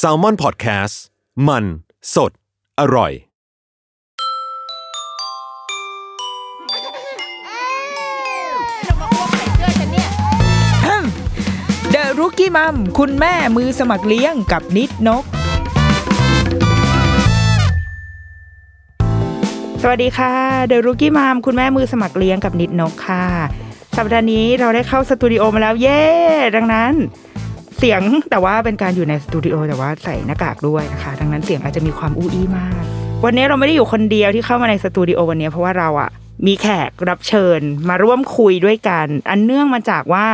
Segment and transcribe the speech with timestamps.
[0.00, 0.94] s a l m o n PODCAST
[1.48, 1.64] มัน
[2.14, 2.32] สด
[2.80, 3.12] อร่อย
[11.90, 15.24] เดอะรุกี้มัมคุณแม่มือสมัครเลี้ยงกับนิดนก
[19.82, 20.34] สวัสดีค่ะ
[20.66, 23.26] The Rookie Mom คุณแม่มือสมัครเลี้ยงกับนิดนกค่ะ
[23.96, 26.02] สัปดาห์นี้เราได้เข้าสตูดิโอมาแล้วเย้
[26.56, 26.94] ดังนั้น
[27.84, 32.82] เสียงแต่ว่าเป็นการอยู่ในสตูดิโอแต่ว่าใส่หน้ากากด้วยนะคะ ดังนั้นเสียงอาจจะมีความอู้อี้มาก
[33.24, 36.10] วันนี้เราไม่ได้อยู่คนเดียวที่เข้ามาในสตูดิโอวันนี้เพราะว่าเราอะ
[36.46, 40.26] มีแขกรับเชิญมาร่วมคุยด้วยกัน อันเนื่องมาจากว่า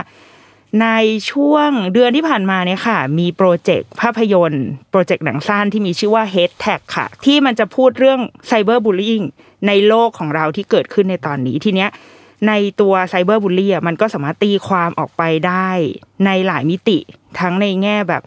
[0.82, 0.88] ใน
[1.30, 9.22] ช่วงเดือนที่ผ่านมาเนี่ยค่ะ มีโปรเจกต์ภาพยนตร์ โปรเจกต์หนังสั้นที่มีชื่อว่า Hate Tag ค่ะ ที่มันจะพูดเรื่องcyberbullying
[9.66, 11.90] ในโลกของเราที่เกิดขึ้นในตอนนี้ทีเนี้ย
[12.48, 15.68] ในตัว cyberbully มันก็สามารถตีความออกไปได้
[16.26, 16.98] ในหลายมิติ
[17.40, 18.22] ทั้งในแง่แบบ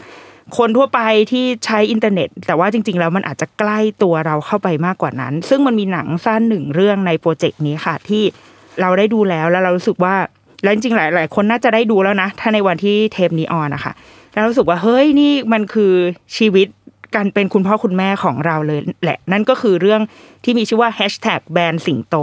[0.58, 1.00] คนทั่วไป
[1.32, 8.24] ที่ใช้อินเทอร์เน็ต แต่ว่าจริง ๆ แล้วมันอาจจะใกล้ตัวเราเข้าไปมากกว่านั้น ซึ่งมันมีหนังสั้นหนึ่งเรื่องในโปรเจกต์นี้ค่ะ ที่
[8.82, 10.16] เราได้ดูแล้วแล้วเรารู้สึกว่า
[10.64, 13.94] แล้วจริงๆหลาย ๆ คนน่าจะได้ดูแล้วนะ ถ้าในวันที่เทปนี้ on นะคะ
[14.34, 15.94] แล้วรู้สึกว่าเฮ้ยนี่มันคือ
[16.38, 16.68] ชีวิต
[17.16, 20.02] การเป็นคุณพ่อคุณแม่ของเราเลยแหละ นั่นก็คือเรื่อง
[20.44, 22.16] ที่มีชื่อว่า hashtag แบนสิงโต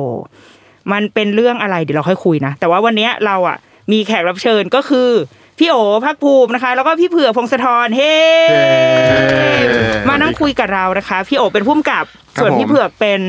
[0.93, 3.57] มันเป็นเรื่องอะไรเดี๋ยวเราค่อยคุยนะ แต่ว่าวันนี้เราอะ
[3.93, 5.11] มีแขกรับเชิญก็คือ
[5.59, 8.15] พี่โอพักภูมินะคะ แล้วก็พี่เผือกพงศธรเฮ้
[10.09, 12.05] มานั่งคุยกับเรานะคะ พี่โอเป็นผู้กำกับ
[12.37, 13.21] ครับ ส่วนผมพี่เผือกเป็น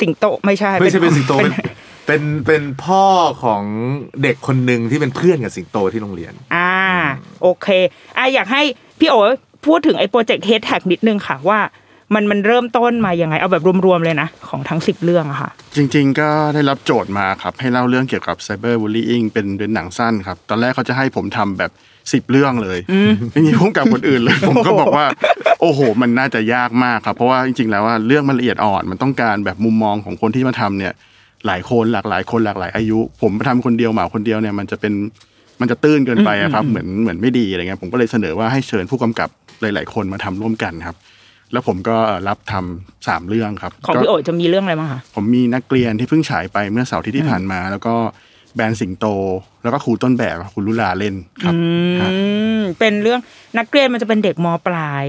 [0.00, 1.64] สิงโตไม่ใช่ไม่ใช่เป็นสิงโตเป็เป็นน
[2.06, 3.04] เป็นเป็นพ่อ
[3.42, 3.62] ของ
[4.22, 6.74] เด็กคนหนึ่งที่เป็นเพื่อนกับสิงโตที่โรงเรียน อ่า
[7.42, 7.66] โอเค
[8.16, 8.62] อะอยากให้
[9.00, 9.14] พี่โอ
[9.66, 11.58] พูดถึงไอ้โปรเจกต์เฮดแท็กนิดนึงค่ะว่า
[12.14, 21.70] มันมันเริ่มต้นมายังไง เอาแบบรวมๆเลยนะ ของทั้งสิบเรื่องอะค่ะ จริง ๆ ก็ได้รับโจทย์มาครับ ให้เล่าเรื่องเกี่ยวกับไซเบอร์บูล y i n g เป็นเป็นหนังสั้นครับ ตอนแรกเขาจะให้ผมทำแบบ
[22.12, 22.78] สิบเรื่องเลย
[23.32, 25.06] ไม่มีพุ่มกับคนอื่นเลย ผมก็บอกว่า
[25.60, 30.92] โอ้โห มันน่าจะยากมากครับ เพราะว่าจริง ๆ แล้วว่าเรื่องมันละเอียดอ่อน มันต้องการแบบมุมมองของคนที่มาทำเนี่ย
[31.46, 34.92] หลายคนหลากหลายคนหลากหลายอายุ ผมมาทำคนเดียวหมาคนเดียวเนี่ยมันจะเป็น
[35.60, 39.28] มันจะตื้นเกินไปอะครับ เหมือนเหมือนไม่ดีอะไรเงี้ยผมก็เลยเสนอว่าให้เชิญผู้กำกับ
[39.60, 40.96] หลาย ๆ คนมาทำร่วมกันครับ
[41.52, 41.96] แล้วผมก็
[42.28, 47.94] รับทำสามเรื่องครับ ของก็พี่โอจะมีเรื่องอะไรบ้างคะผมมีนักเรียนที่เพิ่งฉายไปเมื่อเสาร์อาที่ที่ผ่านมา แล้วก็
[48.54, 49.06] แบรนด์สิงโต
[49.62, 51.58] แล้วก็ครูต้นแบบคุณลุลาเล่นครับอื
[52.00, 52.10] ฮะ
[52.58, 53.20] มเป็นเรื่อง
[53.58, 55.04] นักเรียนมันจะเป็นเด็กมปลาย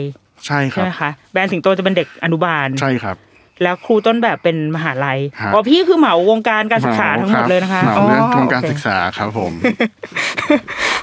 [0.45, 3.17] ใช่คใช่รับไหมคะแบรนด์สิงโตจะเป็นเด็กอนุบาลใช่ครับ
[3.63, 9.51] แล้วครูต้นแบบเป็นมหาลัยฮะอ๋อพี่คือเหมาวงการการศึกษาทั้งหมดเลยนะคะเหมาเรื่องอ๋อโครงการโอเคศึกษาครับผม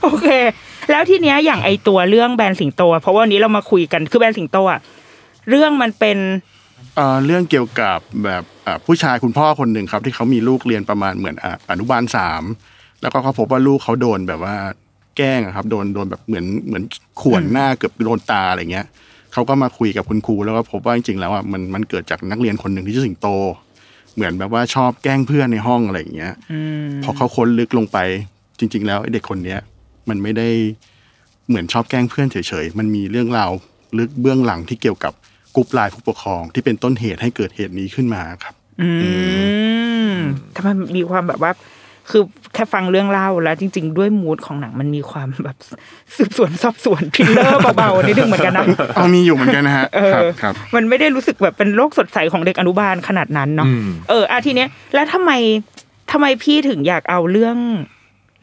[0.03, 0.29] โอเค
[0.91, 4.81] แล้วทีเนี้ยอย่างไอตัวเรื่องแบรนด์สิงโตอะเพราะว่าวันนี้เรามาคุยกันคือแบรนด์สิงโตอะ
[5.49, 6.19] เรื่องมันเป็น
[6.97, 12.43] เอ่อเรื่องเกี่ยวกับแบบอ่าผู้ชายคุณพ่อคนหนึ่งครับ ที่เขามีลูกเรียนประมาณเหมือนอ่าอนุบาลสาม
[13.03, 14.55] แล้วก็เขาพบว่าลูกเขาโดนแบบว่า
[15.17, 16.83] แกล้งอะครับโดนโดนแบบเหมือนเหมือน
[17.21, 18.87] ข่วนหน้าเกือบโดนตาอะไรเงี้ย
[19.33, 23.29] เขาก็มาคุยกับคุณครูแล้วก็พบว่าจริงๆแล้วอะมันมันเกิดจากนักเรียนคนหนึ่งที่ชื่อสิงโต
[24.15, 26.33] เหมือนแบบว่าชอบแกล้งเพื่อนในห้องอะไรอย่างเงี้ย
[27.03, 27.99] พอเขาค้นลึกลงไป
[28.59, 29.61] จริง ๆ แล้วไอ้เด็กคนเนี้ย
[30.09, 30.49] มันไม่ได้
[31.49, 33.51] เหมือนชอบแกล้งเพื่อนเฉยๆมันมีเรื่องราว
[33.99, 35.13] ลึกเบื้องหลังที่เกี่ยวกับ
[35.55, 38.91] กรุ๊ปไลน์ผู้ปกครองที่เป็นต้นเหตุให้เกิดเหตุนี้ขึ้นมาครับ อื
[40.13, 40.15] ม
[40.57, 41.53] ทำไมมีความแบบว่า
[42.11, 42.23] คือ
[42.55, 45.57] แค่ฟังเรื่องเล่าแล้ว จริง ๆ ด้วยมูดของหนังมันมีความแบบ
[46.17, 55.31] สืบสวนสอบสวนทริลเลอร์เบาๆนิดนึงเหมือนกันนะเอามีอยู่เหมือนกันนะฮะเอครับอครับมันไม่ได้รู้สึกแบบเป็นโลกสดใสของเด็กอนุบาลขนาดนั้นเนาะอืมเอออาทีเนี้ยแล้วทำไม
[56.13, 57.57] ทำไมพี่ถึงอยากเอาเรื่อง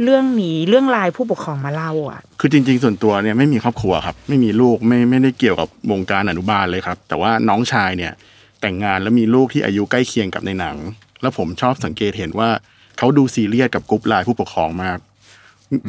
[0.03, 8.13] เรื่องนี้เรื่องไลน์ผู้ปกครองมาเล่าอะ คือจริง ๆ ส่วนตัวเนี่ยไม่มีครอบครัวครับ ไม่มีลูกไม่ไม่ได้เกี่ยวกับวงการอนุบาลเลยครับ แต่ว่าน้องชายเนี่ย
[8.61, 10.75] แต่งงานแล้วมีลูกที่อายุใกล้เคียงกับในหนัง
[11.21, 12.49] แล้วผมชอบสังเกตเห็นว่า
[12.97, 14.97] เขาดูซีเรียสกับกรุ๊ปไลน์ผู้ปกครองมาก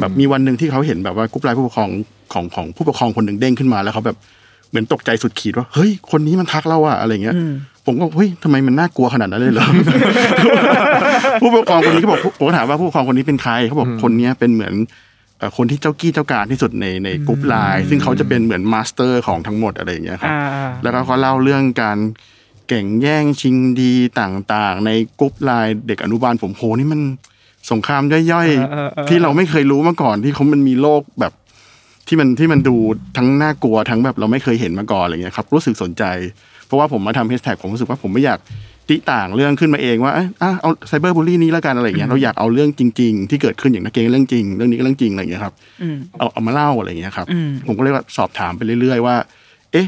[0.00, 1.90] แบบมีวันหนึ่งที่เขาเห็นแบบว่ากรุ๊ปไลน์ผู้ปกครอง
[2.32, 4.16] ของของผู้ปกครองคนหนึ่งเด้งขึ้นมาแล้วเขาแบบ
[4.70, 7.36] เหมือนตกใจสุดขีดว่าเฮ้ยคนนี้มันทักเราอะอะไรเงี้ย
[7.86, 9.66] ผมก็เฮ้ยทำไมมันน่ากลัวขนาดนั้นเลยเหรอ
[11.40, 14.74] ผู้ปกครองคนนี้ก็บอกผมก็ถามว่าผู้ปกครองคนนี้เป็นใครเขาบอกคนเนี้ยเป็นเหมือน
[15.38, 21.98] เอ่อคนที่เจ้ากี้เจ้าการที่สุดในในกรุ๊ปไลน์ซึ่งเขาจะเป็นเหมือน master ของทั้งหมดอะไรอย่างเงี้ยครับอ่าแล้วก็เขาเล่าเรื่องการ
[22.68, 27.00] แก่งแย่งชิงดีต่างๆ ในกรุ๊ปไลน์เด็กอนุบาลผมโหนี่มัน
[27.70, 31.32] สงครามย่อยเออเออเออๆที่เราไม่เคยรู้มาก่อนที่เขามันมีโลกแบบ
[32.08, 32.76] ที่มันที่มันดู
[33.16, 36.04] ทั้งน่ากลัวทั้งแบบเราไม่เคยเห็นมาก่อนอะไรเงี้ยครับ รู้สึกสนใจ
[36.51, 38.38] เพ ราะว่าผมมาทำแฮชแท็กผมรู้สึกว่าผมไม่อยาก
[38.90, 49.16] ตีต่างเรื่องขึ้นมาเองว่าเอ้ยอะเอา cyberbully นี้แล้วกันอะไรเงี้ยเราอยากเอาเรื่องจริง ๆ ที่เกิดขึ้นอย่างนักเกงเรื่องจริงเรื่องนี้ก็เรื่องจริงอะไรเงี้ยครับอืมเอาเอามาเล่าอะไรเงี้ยครับอืมผมก็เลยว่าสอบถามไปเรื่อย ๆ ว่า
[49.72, 49.86] เอ๊ะ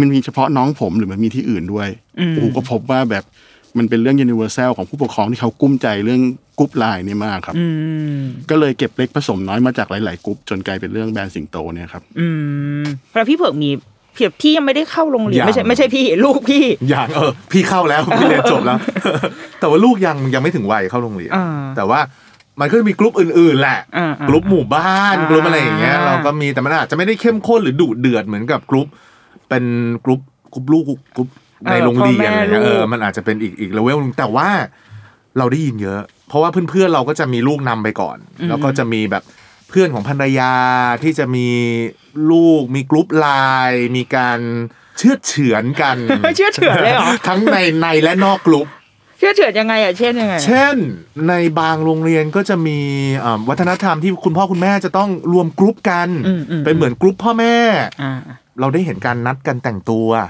[0.00, 1.88] มันมีเฉพาะน้องผมหรือมันมีที่อื่นด้วย
[2.20, 3.24] อืมโอ้โหก็พบว่าแบบ
[3.78, 6.20] มันเป็นเรื่อง universal ของผู้ปกครองที่เขากลุ้มใจเรื่อง
[6.58, 7.66] กรุ๊ปไลน์นี่มากครับอื
[8.20, 12.26] มก็เลยเก็บเล็กผสมน้อยมาจากหลาย ๆกรุ๊ปจนกลายเป็นเรื่องแบรนด์สิงโตเนี่ยครับอื
[12.82, 13.70] มแล้วพี่เผือกมี
[14.18, 18.78] เพียบพี่ยังไม่ได้เข้าโรงเรียนยังไม่ใช่ไม่ใช่พี่ลูกพี่อย่างเออ พี่เข้าแล้วพี่เรียนจบแล้ว
[19.60, 22.00] แต่ว่าลูกยังยังไม่ถึงวัยเข้าโรงเรียนอ่าแต่ว่า
[22.60, 28.86] มันก็จะมีกลุ่มอื่นๆแหละอ่าๆกลุ่มหมู่บ้านอ่ากลุ่มอะไรอย่างเงี้ยเราก็มีแต่มันอาจจะไม่ได้เข้มข้นหรือดุเดือดเหมือนกับกลุ่ม
[29.48, 29.64] เป็น
[30.04, 30.20] กลุ่ม
[30.52, 30.84] กลุ่มลูก
[31.16, 31.28] กลุ่ม
[31.70, 34.48] ในโรงเรียนอะไรเงี้ยเออมันอาจจะเป็นอีกอีกเลเวลนึงแต่ว่า
[35.38, 38.16] เราได้ยินเยอะ เพราะว่าเพื่อนๆเราก็จะมีลูกนำไปก่อน
[38.48, 39.22] แล้วก็จะมีแบบ
[39.68, 40.54] เพื่อนของภรรยา
[41.02, 41.48] ที่จะมี
[42.30, 43.26] ลูกมีกลุ่มไล
[43.70, 44.38] น์มีการ
[44.98, 45.96] เชื่อดเฉือนกัน
[46.36, 48.66] เชื่อเฉือนเลยเหรอ ทั้งในในและนอกกลุ่ม
[49.18, 50.76] เชื่อเฉือนยังไงอะเช่นยังไง เช่น
[51.28, 52.78] ในบางโรงเรียนก็จะมี
[53.24, 57.56] อ่าวัฒนธรรมที่คุณพ่อคุณแม่จะต้องรวมกลุ่มกันอืมอืมเป็นเหมือนกลุ่มพ่อแม่
[58.02, 58.12] อ่า
[58.60, 60.28] เราได้เห็นการนัดกันแต่งตัวอ่า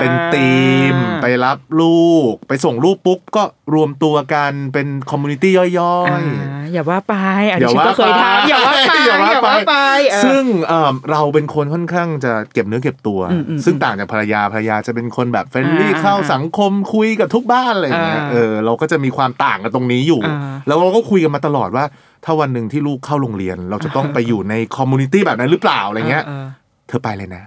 [0.00, 0.54] เป็นที
[0.92, 3.42] ม ไปรับลูก ไปส่งลูกปุ๊บก็
[3.74, 7.14] รวมตัวกันเป็น community ย่อยอ่าอย่าว่าไป
[7.50, 9.74] อันอย่านี้ฉันว่าก็เคยไปทำอย่าว่าไปอย่าว่าไปไป
[10.10, 21.84] เออๆซึ่งเอ่อเราเป็นคนค่อนข้างจะเก็บเนื้อเก็บตัวอืมอืมซึ่งต่างจากภรรยาภรรยาจะเป็นคนแบบ friendly อ่าเข้าสังคมคุยกับทุกบ้านอะไรอย่างเงี้ยอ่าเออเราก็จะมีความต่างกันตรงนี้อยู่อ่าแล้วเราก็คุยกันมาตลอดว่า
[22.24, 26.46] ถ้าวันหนึ่งที่ลูกเข้าโรงเรียน เราจะต้องไปอยู่ใน community แบบนั้นหรือเปล่าอะไรเงี้ยออ
[26.88, 27.42] เธอไปเลยนะ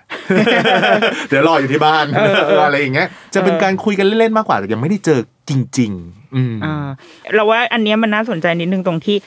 [1.30, 5.20] เดี๋ยวรออยู่ที่บ้านเออเอออะไรอย่างเงี้ยจะเป็นการคุยกันเล่นๆมากกว่าแต่ยังไม่ได้เจอ
[5.50, 6.88] จริง ๆ อืมอ่า
[7.34, 9.18] เราว่าอันเนี้ยมันน่าสนใจนิดนึงตรงที่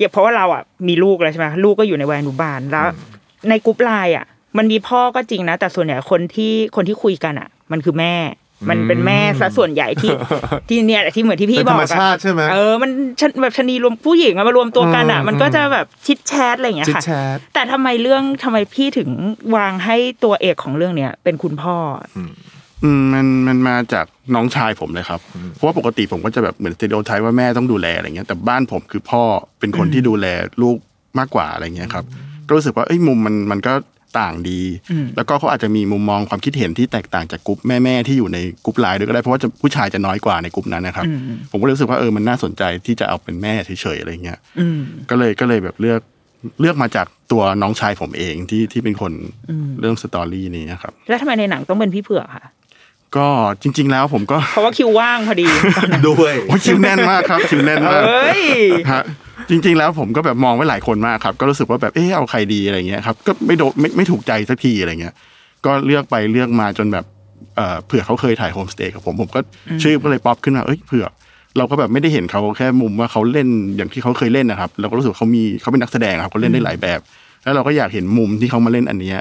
[0.00, 2.86] อย่าเพราะว่าเราอะมีลูกแล้วใช่ไหมลูกก็อยู่ในวัยอนุบาลแล้ว
[3.48, 4.26] ในกรุ๊ปไลน์อะ
[4.58, 8.14] มันมีพ่อก็จริงนะ แต่ส่วนใหญ่คนที่คนที่คุยกันอะ มันคือแม่
[8.70, 10.12] มันเป็นแม่ซะส่วนใหญ่ที่
[10.68, 12.90] ที่เนี่ยที่เหมือนที่พี่เป็นบธรอกรมอะชาติใช่ไหมเออมัน
[13.20, 19.08] ชนแบบชะนีรวมผู้หญิงอะมารวมตัวกันอะอืมมันก็จะแบบ chit chat อะไรอย่างเงี้ย chit ค่ะแชทแต่ทำไมเรื่องทำไมพี่ถึง
[19.56, 21.76] วางให้ตัวเอกของเรื่องเนี้ยเป็นคุณพ่อ
[22.84, 25.20] อืมมันมันมาจากน้องชายผมเลยครับ
[25.54, 29.22] เพราะว่าปกติผมก็จะแบบเหมือนสเตโอไทป์ว่าแม่ต้องดูแลอะไรเงี้ยแต่บ้านผมคือพ่อ
[29.60, 30.26] เป็นคนที่ดูแล
[30.62, 30.76] ลูก
[31.18, 32.04] มากกว่าอะไรเงี้ยครับ
[32.46, 33.72] ก็รู้สึกว่าเอ้ยมุมมันมันก็
[34.18, 41.04] ต่างดีอืมแล้วก็เขาอาจจะมีมุมมองความคิดเห็นที่แตกต่างจากกลุ่มแม่ๆที่อยู่ในกลุ่มไลน์ด้วยก็ได้เพราะว่าจะผู้ชายจะน้อยกว่าในกลุ่มนั้นนะครับ
[41.50, 44.80] ผมก็เลยรู้สึกว่าเออมันน่าสนใจที่จะเอาเป็นแม่เฉยๆอะไรเงี้ยอืม
[45.10, 46.00] ก็เลยก็เลยแบบเลือก
[46.60, 49.12] เลือกมาจากตัวน้องชายผมเองที่ที่เป็นคน
[49.80, 52.44] เรื่อง story นี้นะครับ แล้วทำไมในหนังต้องเป็นพี่เผือกค่ะ
[53.16, 53.26] ก็
[53.62, 55.46] จริง ๆ แล้วผมก็เพราะว่าคิวว่างพอดี
[56.08, 58.42] ด้วยโอ้ยคิวแน่นมากครับคิวแน่นมากเอ้ย
[58.92, 59.02] ฮะ
[59.50, 65.14] จริง ๆ แล้วผมก็แบบมองไว้หลายคนมากครับก็รู้สึกว่าแบบเออเอาใครดีอะไรเงี้ยครับก็ไม่โดนไม่ไม่ถูกใจสักทีอะไรเงี้ย
[65.66, 67.04] ก็เลือกไปเลือกมาจนแบบ
[67.56, 69.40] เอ่อเผือกเขาเคยถ่ายโฮมสเตย์กับผมผมก็
[69.82, 71.06] ชื่อก็เลยป๊อปขึ้นมาเอ้ยเผือก
[71.58, 77.00] เราก็แบบไม่ได้เห็นเขาแค่มุมว่าเขาเล่นอย่างที่เขาเคยเล่นนะครับ เราก็รู้สึกว่าเขามีเขาเป็นนักแสดงครับเขาเล่นได้หลายแบบ
[77.42, 79.18] แล้วเราก็อยากเห็นมุมที่เขามาเล่นอันเนี้ย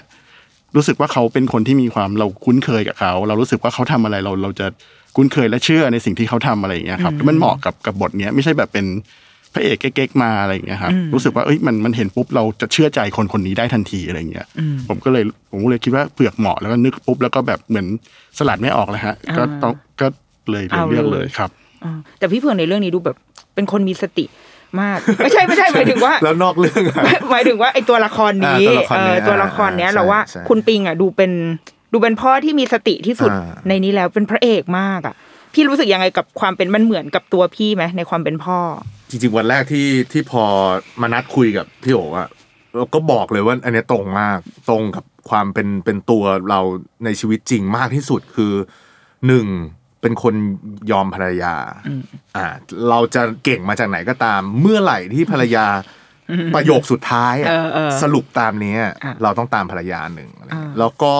[0.75, 4.68] รู้สึกว่าเขาเป็นคนที่มีความเราคุ้นเคยกับเขา เรารู้สึกว่าเขาทำอะไรเราเราจะ
[5.16, 8.86] คุ้นเคยและเชื่อในสิ่งที่เขาทำอะไรอย่างเงี้ยครับแล้วมันเหมาะกับกับบทเนี้ยไม่ใช่แบบเป็น
[9.54, 14.48] พระเอกเก๊กๆมาอะไรอย่างเงี้ยครับรู้สึกว่าเอ้ยมันมันเห็นปุ๊บเราจะเชื่อใจคนคนนี้ได้ทันทีอะไรอย่างเงี้ย
[14.88, 17.88] ผมก็เลยผมก็เลยคิดว่าเผือกเหมาะแล้วก็นึกปุ๊บแล้วก็แบบเหมือน
[18.38, 20.08] สลัดไม่ออกเลยฮะก็ต้องก็
[20.51, 21.50] เลยเลยเอาเลือกเลเลยยครับ
[21.84, 23.18] อ่าแต่พี่เผือกในเรื่องนี้ดูแบบ
[23.56, 24.25] เป็นคนมีสติ
[24.82, 26.96] มาก ไม่ใช่ไม่ใช่หมายถึงว่า แล้วนอกเรื่องอะ
[27.32, 31.32] หมายถึงว่าไอตัวละครนี้อ่าตัวละครเอนี้อตัวละครเนี้ยอ่าเราว่าใช่ใช่คุณปิงอะดูเป็น
[31.94, 35.15] ดูเป็นพ่อที่มีสติที่สุดอ่าในนี้แล้วเป็นพระเอกมากอะ
[35.53, 38.58] พี่รู้สึกยังไงกับความเป็นมันเหมือนกับตัวพี่ไหมในความเป็นพ่อ
[39.10, 40.44] จริงๆวันแรกที่ที่พอ
[41.01, 42.30] มานัดคุยกับพี่โออะ
[42.75, 44.38] เราก็บอกเลยว่าอันเนี้ยตรงมาก
[44.70, 46.60] ตรงกับความเป็นเป็นตัวเรา
[47.06, 48.53] ในชีวิตจริงมากที่สุดคือ
[49.27, 49.46] หนึ่ง
[50.03, 50.36] เป็นคน
[50.91, 51.55] ยอมภรรยา
[52.38, 52.45] อ่า
[52.89, 55.65] เราจะเก่งมาจากไหนก็ตาม เมื่อไหร่ที่ภรรยา
[56.55, 61.15] ประโยคสุดท้ายอะเออเออสรุปตามเนี้ยอะเราต้องตามภรรยาหนึ่งอะไรอ่าแล้วก็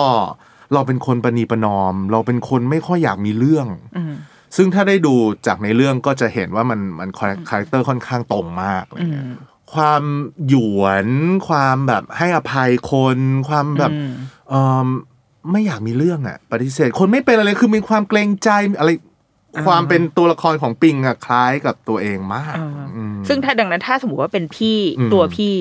[0.74, 4.14] เราเป็นคนประนีประนอม เราเป็นคนไม่ค่อยอยากมีเรื่องอืม
[4.56, 5.14] ซึ่งถ้าได้ดู
[5.46, 9.26] จากในเรื่องก็จะเห็นว่ามันมัน character ค่อนข้างตรงมากอะไรเงี้ย
[9.74, 10.02] ความ
[10.48, 11.08] หยวน
[11.48, 14.12] ความแบบให้อภัยคน ความแบบอืม
[14.50, 14.86] เออ
[15.50, 18.90] ไม่อยากมีเรื่องอะ ปฏิเสธ คนไม่เป็นอะไรคือมีความเกรงใจอะไร
[19.66, 25.54] ความเป็นตัวละครของปิงอะคล้ายกับตัวเองมากอ่าอืมซึ่งถ้าดังนั้นถ้าสมมติว่าเป็นพี่อืมตัวพี่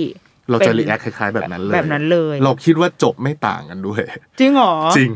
[0.49, 4.01] เราจะป็นรีแอคคล้ายๆแบบนั้นเลยแบบนั้นเลย เราคิดว่าจบไม่ต่างกันด้วย
[4.39, 5.11] จริงเหรอจริง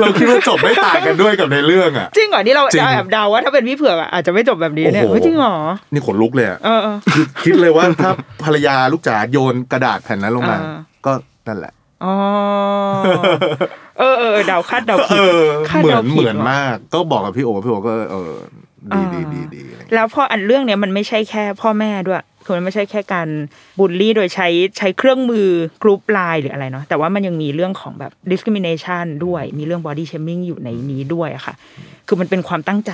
[0.00, 5.54] เราคิดว่าจบไม่ต่างกันด้วยกับในเรื่องอะจริงเหรอนี่เราจริงเราแอบเดาว่าถ้าเป็นพี่เผือกอะอาจจะไม่จบแบบนี้เนี่ยโอ้โหเฮ้ยจริงเหรอ
[5.92, 8.10] นี่ขนลุกเลยอะเออเออคือคิดเลยว่าถ้า
[8.44, 11.12] ภรรยาลูกจ๋าโยนกระดาษแผ่นนั้นลงมาอ่าก็
[11.48, 11.72] นั่นแหละ
[12.04, 12.14] อ๋อ
[13.98, 18.32] เออเออเดาคาดเดาผิเอดอคาดเหมือเดานผิดเหมือนว่ะมาก ก็บอกกับพี่โอ๋พี่โอ๋ก็ เออ
[18.94, 23.28] ดีดีดีดีอะไรอย่างเงี้ยแล้วพออันเรื่องเนี้ยมันไม่ใช่แค่พ่อแม่ด้วยคือมันไม่ใช่แค่การ
[23.78, 24.48] บูลลี่โดยใช้
[24.78, 25.48] ใช้เครื่องมือ
[25.82, 31.54] กรุ๊ปไลน์หรืออะไรเนาะแต่ว่ามันยังมีเรื่องของแบบ discrimination ด้วย มีเรื่อง body shaming อยู่ในนี้ด้วยอะค่ะ
[32.08, 32.92] คือมันเป็นความตั้งใจ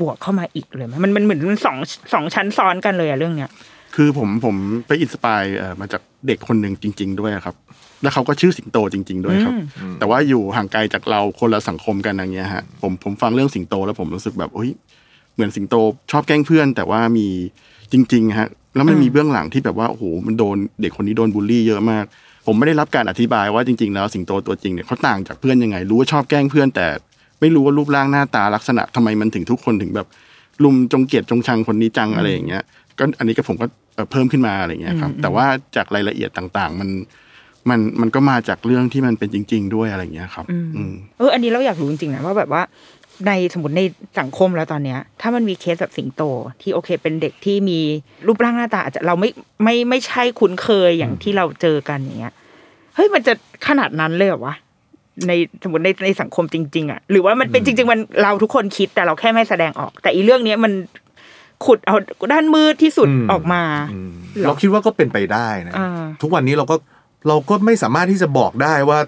[0.00, 1.76] บวกเข้ามาอีกเลยไหมมันมันเหมือนมันสอง
[2.14, 3.50] สองชั้นซ้อนกันเลยอะเรื่องเนี้ย
[3.94, 4.56] คือผมผม
[4.86, 7.54] ไป inspire เอ่อมาจากเด็กคนหนึ่งจริง ๆ ด้วยครับ
[8.04, 9.54] แล้วเขาก็ชื่อสิงโตจริง ๆ ด้วยครับ
[9.98, 14.70] แต่ว่าอยู่ห่างไกลจากเราคนละสังคมกันอย่างเงี้ยฮะผมผมฟังเรื่องสิงโตแล้วผมรู้สึกแบบเฮ้ย
[15.34, 15.74] เหมือนสิงโต
[16.10, 17.26] ชอบแกล้งเพื่อน แต่ว่ามี
[17.92, 22.04] จริงๆฮะแล้วมันมีเบื้องหลังที่แบบว่าโอ้โหมันโดนเด็กคนนี้โดนบูลลี่เยอะมาก
[22.46, 26.86] ผมไม่ได้รับการอธิบายว่าจริง ๆ แล้วสิงโตตัวจริงเนี่ยเขาต่างจากเพื่อนยังไง รู้ว่าชอบแกล้งเพื่อน แต่
[27.40, 30.06] ไม่รู้ว่ารูปร่างหน้าตาลักษณะทำไมมันถึงทุกคนถึงแบบ
[30.64, 32.62] ลุมจงเกลียดจงชังคนนี้จังอะไรอย่างเงี้ย
[32.98, 35.46] ก็อันนี้ก็ผมก็เอ่อเพิ่มขึ้นมาอะไรเงี้ยครับแต่ว่า
[35.76, 36.88] จากรายละเอียดต่างๆ มัน
[37.70, 40.44] มันมันก็มาจากเรื่องที่มันเป็นจริง ๆ ด้วยอะไรเงี้ยครับ
[40.76, 42.62] อืมเออ อันนี้เราอยากรู้จริงๆนะว่าแบบว่า
[43.26, 43.82] ในสมมติใน
[44.20, 46.22] สังคมแล้วตอนเนี้ย ถ้ามันมีเคสแบบสิงโต
[46.62, 47.80] ที่โอเค เป็นเด็กที่มี
[48.26, 49.30] รูปร่างหน้าตาอาจจะเราไม่
[49.62, 52.34] ไม่ไม่ใช่คุ้นเคยอย่างที่เราเจอกันอย่างเงี้ย
[52.94, 53.32] เฮ้ยมันจะ
[53.68, 54.54] ขนาดนั้นเลยเหรอวะ
[55.28, 60.72] ในสมมติในในสังคมจริง ๆอะหรือว่ามันเป็นจริง ๆ มันเราทุกคนคิดแต่เราแค่ไม่แสดงออก แต่อีเรื่องเนี้ยมัน
[61.64, 61.96] ขุดเอา
[62.32, 66.76] ด้านมืดที่สุดอืมออกมาอืมหรอเราคิดว่าก็เป็นไปได้นะอ่าทุกวันนี้เราก็
[67.28, 68.98] เราก็ไม่สามารถที่จะบอกได้ว่า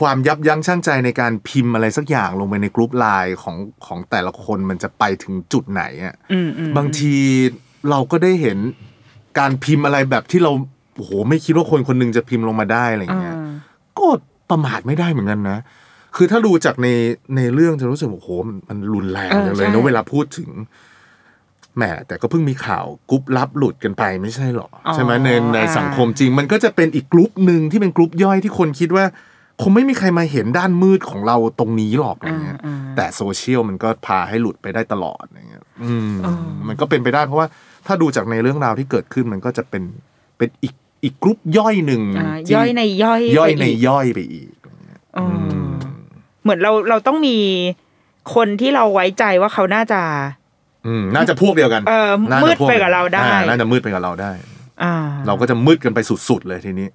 [0.00, 3.56] ความยับยั้งชั่งใจในการพิมพ์อะไรสักอย่างลงไปในกรุ๊ปไลน์ของ
[3.86, 7.14] ของแต่ละคนมันจะไปถึงจุดไหนอะอืมอืมบางที
[7.90, 8.58] เราก็ได้เห็น
[9.38, 10.52] การพิมพ์อะไรแบบที่เรา
[10.96, 13.52] โอ้โหไม่คิดว่าคนคนหนึ่งจะพิมพ์ลงมาได้อะไรอย่างเงี้ยอ่า
[13.98, 14.06] ก็
[14.50, 15.58] ประมาทไม่ได้เหมือนกันนะ
[16.16, 16.88] คือถ้าดูจากใน
[17.36, 20.50] ในเรื่องจะรู้สึกว่าโอ้โหมันมันรุนแรงเออจังเลยใช่นะเวลาพูดถึง
[21.76, 29.04] แหมแต่ก็เพิ่งมีข่าวกรุ๊ปลับหลุดกันไปไม่ใช่หรออ๋อใช่ไหมในในอ่าสังคมจริง มันก็จะเป็นอีกกรุ๊ปหนึ่งที่เป็นกรุ๊ปย่อยที่คนคิดว่า
[29.62, 36.32] คงไม่มีใครมาเห็นด้านมืดของเราตรงนี้หรอกอะไรเงี้ยอ่าแต่โซเชียลมันก็พาให้หลุดไปได้ตลอดอะไรเงี้ยอืมอ๋อ
[36.68, 37.46] มันก็เป็นไปได้เพราะว่า
[37.86, 39.82] ถ้าดูจากในเรื่องราวที่เกิดขึ้นมันก็จะเป็น
[40.38, 40.74] เป็นอีก
[41.04, 44.50] อีกกรุ๊ปย่อยหนึ่งอ่าที่ย่อยในย่อยย่อยไปในอีกย่อยไปอีก
[45.16, 45.54] อ๋ออ
[46.42, 47.38] เหมือนเราเราต้องมี
[48.34, 50.00] คนที่เราไว้ใจว่าเขาน่าจะ
[50.86, 54.32] อืมน่าจะพวกเดียวกันเออน่าจะมืดพวไปกับเราได้อ่น่าจะมืดไปกับเราได้
[54.82, 54.94] อ่า
[55.26, 55.98] เราก็จะมืดกันไป
[56.28, 56.88] สุดๆเลยทีนี้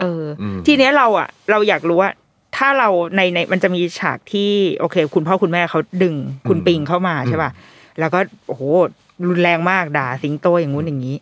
[0.00, 2.10] เอออมทีเนี้ยเราอะ เราอยากรู้ว่า
[2.56, 6.14] ถ้าเราในในมันจะมีฉากที่โอเค คุณพ่อคุณแม่เขาดึง
[6.48, 7.50] คุณปิงเข้ามาใช่ป่ะ
[8.00, 8.62] แล้วก็โอ้โห
[9.28, 11.16] รุนแรงมากด่าสิงโตอย่างงู้นอย่างนี้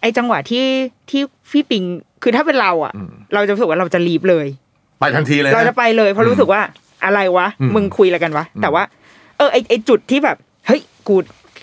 [0.00, 0.66] ไอ้จังหวะที่
[1.10, 1.82] ที่พี่ปิง
[2.22, 2.92] คือถ้าเป็นเราอะ
[3.34, 4.46] เราจะรู้สึกว่าเราจะรีบเลย
[4.98, 6.60] ไปทันทีเลย เรานะจะไปเลยเพราะรู้สึกว่า
[7.04, 8.82] อะไรวะอืมมึงคุยอะไรกันวะ แต่ว่า
[9.36, 11.16] เออไอไอจุดที่แบบ เฮ้ยกู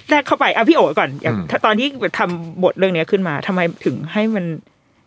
[0.10, 1.88] แรกเข้าไปอะพี่โอ๋ก่อนอย่างถ้าตอนที่
[2.20, 4.46] ทำบทเรื่องเนี้ยขึ้นมาทำไมถึงให้มัน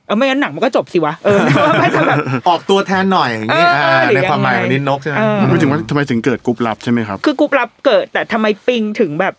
[0.06, 1.38] เออไม่งั้นหนังมันก็จบสิวะเออ
[1.80, 9.34] ไม่ทำแบบออกตัวแทนหน่อยอย่างนี้เออเอออ่าหรือในความหมายยังไงของนินนกใช่ไหมเออมไม่ถึงว่าทำไมถึงเกิดกรุ๊ปลับใช่ไหมครับ คือกรุ๊ปลับเกิดแต่ทำไมปิงถึงแบบ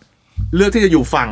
[0.56, 1.30] เลือกที่จะอยู่ฝั่ง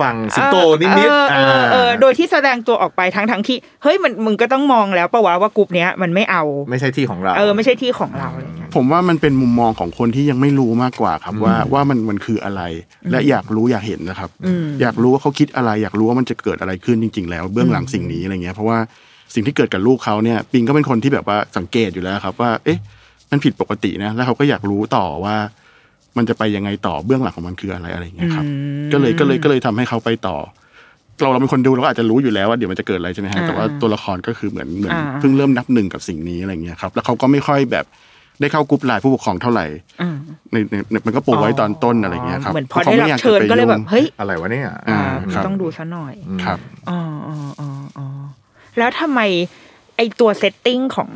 [0.00, 12.62] ฝั่งสิงโตนิดเอๆอเออเอออ่าโดยที่แสดงตัวออกไปทั้งทั้งที่เฮ้ยมันมึงก็ต้องมองแล้วปะวะว่ากรุ๊ปเนี้ยมันไม่เอา ไม่ใช่ที่ของเราเออไม่ใช่ที่ของเราอะไรเงี้ยผมว่ามันเป็นมุมมองของคนที่ยังไม่รู้มากกว่าครับว่าว่ามันมันคืออะไร
[13.10, 18.78] และอยากรู้อยากเห็นนะครับอืมอยากรู้ว่าเขาคิดอะไรอยากรู้ว่ามันจะเกิดอะไรขึ้นจริง ๆ แล้วเบื้องหลังสิ่งนี้อะไรเงี้ยเพราะว่า
[19.34, 22.78] สิ่งที่เกิดกับลูกเขาเนี่ยปิงก็เป็นคนที่แบบว่าสังเกตอยู่แล้วครับว่า เอ๊ะ
[23.30, 25.36] มันผิดปกตินะ แล้วเขาก็อยากรู้ต่อว่า
[26.16, 28.44] มันจะไปยังไงต่อเบื้องหลังของมันคืออะไรอะไรเงี้ยครับ
[28.92, 30.36] ก็เลยก็เลยก็เลยทำให้เขาไปต่อ
[31.20, 37.84] เราเราเป็นคนดูเราก็อาจจะรู้อยู่แล้วว่าเดี๋ยวมันจะเกิดอะไรใช่ไหมฮะอ่าแต่ว่าตัวละครก็คือเหมือนเหมือนอ่าเพิ่งเริ่มนับหนึ่งกับสิ่งนี้อะไรเงี้ยครับแล้วเขาก็ไม่ค่อยแบบ
[38.40, 39.66] ได้เข้ากรุ๊ปไลน์ผู้ปกครองเท่าไหร่
[40.02, 40.16] อืม
[40.52, 46.14] ในในในมันก็ปูไว้ตอนต้นอะไรเงี้ยครับเหมือนพอพราะได้เขารับม่ยาเชิญจะไปก็เลยแบบงเฮ้ยอะไรวะเนี่ยอ่าอ่าครับต้องดูซะหน่อย
[46.44, 46.58] ครับ
[46.90, 48.06] อ๋ออ๋ออ๋ออ๋อ
[48.78, 49.20] แล้วทำไม
[50.00, 51.10] ไอตัว setting ของ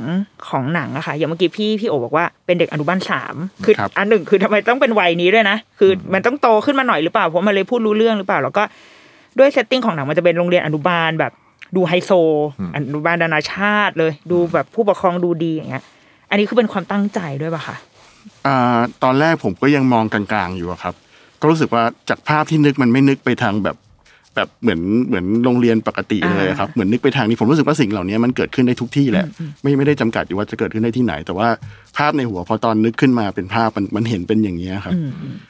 [0.49, 8.63] ของหนังอะค่ะอย่างเมื่อกี้พี่พี่โอบอกว่าเป็นเด็กอนุบาลสามคือครับอันหนึ่งคือทำไมต้องเป็นวัยนี้ด้วยนะ คือมันต้องโตขึ้นมาหน่อยหรือเปล่าเพราะมันเลยพูดรู้เรื่องหรือเปล่า แล้วก็
[9.39, 11.33] ด้วย setting ของหนังมันจะเป็นโรงเรียนอนุบาลแบบ
[11.77, 12.11] ดูไฮโซ
[12.75, 15.85] อนุบาลนานาชาติเลย ดูแบบผู้ปกครองดูดีอย่างเงี้ย
[16.31, 17.77] อันนี้คือเป็นความตั้งใจด้วยป่ะคะ
[18.47, 20.95] อ่าตอนแรกผมก็ยังมองกลางๆอยู่อะครับ
[21.41, 23.77] ก็รู้สึกว่าจากภาพที่นึกมันไม่นึกไปทางแบบ
[24.37, 29.27] แบบเหมือนเหมือนโรงเรียนปกติเลยอะครับเหมือนนึกไปทางนี้ผมรู้สึกว่าสิ่งเหล่านี้มันเกิดขึ้นได้ทุกที่แหละ
[29.63, 31.49] ไม่ไม่ได้จำกัดอยู่ว่าจะเกิดขึ้นได้ที่ไหน แต่ว่า
[31.97, 34.95] ภาพในหัวพอตอนนึกขึ้นมาเป็นภาพมันมันเห็นเป็นอย่างนี้ยครับ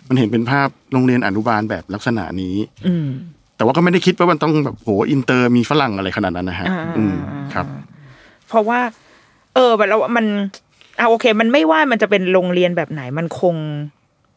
[0.08, 3.08] มันเห็นเป็นภาพโรงเรียนอนุบาลแบบลักษณะนี้อืม
[3.56, 7.14] แต่ว่าก็ไม่ได้คิดว่ามันต้องแบบโหอินเตอร์มีฝรั่งอะไรขนาดนั้นนะฮะอ่าอืม
[7.54, 7.66] ครับ
[8.48, 8.80] เพราะว่า
[9.54, 10.26] เออแบบเรามัน
[10.98, 13.56] อ่าโอเค มันไม่ว่ามันจะเป็นโรงเรียนแบบไหนมันคง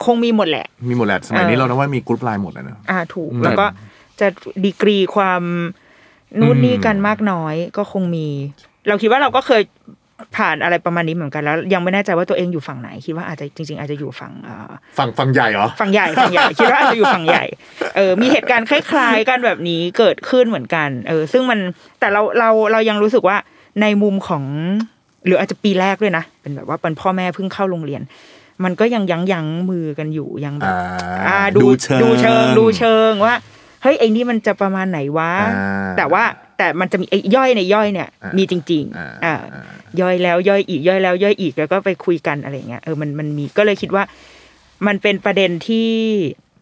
[0.05, 3.65] คงมีหมดแหละ มีหมดแหละ สมัยนี้เออเรานะว่ามีกรุ๊ปไลน์หมดแล้วนะอ่าถูก แล้วก็
[4.21, 4.27] จะ
[4.65, 5.41] ดีกรีความ
[6.39, 8.27] นู่นนี่กันมากน้อยก็คงมี
[8.87, 9.61] เราคิดว่าเราก็เคย
[10.37, 17.45] ผ่านอะไรประมาณนี้เหมือนกันแล้ว ยังไม่แน่ใจว่าตัวเองอยู่ฝั่งไหน คิดว่าอาจจะจริง ๆ อาจจะอยู่ฝั่งเอ่อฝั่งฝั่งใหญ่เหรอฝั่งใหญ่ฝั่งใหญ่คิดว่าอาจจะอยู่ฝั่งใหญ่
[17.95, 21.59] เออมีเหตุการณ์คล้าย ๆ กันแบบนี้เกิดขึ้นเหมือนกันเออซึ่งมัน
[21.99, 23.37] แต่เราเราเรายังรู้สึกว่า
[23.81, 24.43] ในมุมของ
[25.25, 28.01] หรืออาจจะปีแรกด้วยนะเป็นแบบว่าเป็นพ่อแม่เพิ่งเข้าโรงเรียน
[28.63, 30.81] มันก็ยังยั้งยั้งมือกันอยู่ยังแบบอ่า
[31.27, 33.33] อ่าดูดูเชิงดูเชิงดูเชิงว่า
[33.83, 36.23] เฮ้ยไอ้นี่มันจะประมาณไหนวะอ่าแต่ว่า
[36.57, 39.63] แต่มันจะมีไอ้ย่อยในย่อยเนี่ยอ่ามีมีจริงอ่าๆอ่าอ่า
[40.01, 44.03] ย่อยแล้วย่อยอีกย่อยแล้ว ย่อยอีกแล้วก็ไปคุยกันอะไรเงี้ยเออมันมันมีก็เลยคิดว่า
[44.87, 45.91] มันเป็นประเด็นที่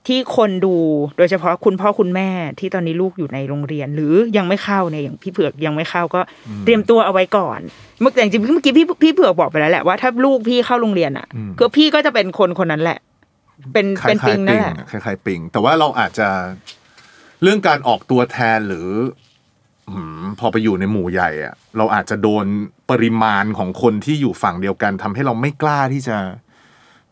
[0.08, 0.76] ที่คนดู
[1.18, 2.30] โดยเฉพาะคุณพ่อคุณแม่
[2.60, 6.22] ที่ตอนนี้ลูกอยู่ในโรงเรียน หรือยังไม่เข้าเนี่ยอย่างพี่เผือกยังไม่เข้าก็
[6.66, 7.60] เตรียมตัวเอาไว้ก่อน
[8.02, 13.00] เมื่อแต่จริงๆเมื่อกี้พี่พี่เผือกบอกไปแล้วแหละว่าถ้าลูกพี่เข้าโรงเรียนอะอืมก็พี่ก็จะเป็นคนคนนั้นแหละ
[13.74, 16.28] เป็นคล้าเป็นยปิงๆนั่ปินงแหละคล้ายๆปิง แต่ว่าเราอาจจะ
[17.46, 18.88] เรื่องการออกตัวแทนหรือ
[19.90, 22.46] อืมพอไปอยู่ในหมู่ใหญ่อะเราอาจจะโดน
[22.92, 26.18] ปริมาณของคนที่อยู่ฝั่งเดียวกันทำให้เราไม่กล้าที่จะ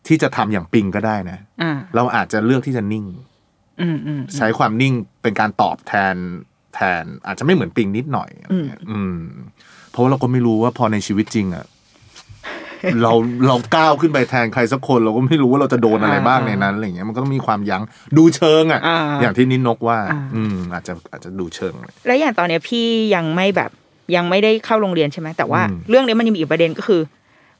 [0.06, 3.04] ที่จะทำอย่างปิงก็ได้นะอ่าเราอาจจะเลือกที่จะนิ่ง
[3.80, 6.14] อืมอืมใช้ความนิ่งเป็นการตอบแทน
[6.74, 9.18] แทน อาจจะไม่เหมือนปิงนิดหน่อยอะไรเงี้ยอืม
[9.90, 11.64] เพราะว่าเราก็ไม่รู้ว่าพอในชีวิตจริงอะ
[13.02, 13.12] เรา
[13.46, 17.82] เราก้าวขึ้นไปแทนใครสักคนเราก็ไม่รู้ว่าเราจะโดนอะไรบ้างในนั้นอะไรเงี้ยมันก็ต้องมีความยั้ง
[18.16, 23.70] ดูเชิงอะอ่าอย่างที่นิดนกว่าอ่า อืมอาจจะอาจจะดูเชิงเลยแล้วอย่างตอนเนี้ยพี่ยังไม่แบบ
[24.16, 27.02] ยังไม่ได้เข้าโรงเรียนใช่ไหมแต่ว่าอืมเรื่องนี้มันยังมีอีกประเด็นก็คือ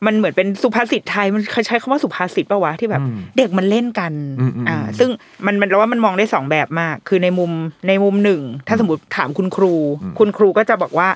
[0.06, 5.10] มันเหมือนเป็นสุภาษิตไทยมันเคยใช้คำว่าสุภาษิตปะวะที่แบบอืมเด็กมันเล่นกันอืมอืมอ่าซึ่ง
[5.46, 7.50] มันมันเราว่ามันมองได้สองแบบมาก คือในมุม
[7.88, 9.74] ในมุมหนึ่ง ถ้าสมมติถามคุณครู
[10.18, 11.08] คุณครูก็จะบอกว่า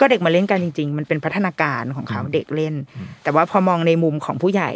[0.00, 2.74] ก็เด็กมาเล่นกันจริง ๆ มันเป็นพัฒนาการของเขาเด็กเล่น
[3.22, 4.70] แต่ว่าพอมองในมุมของผู้ใหญ่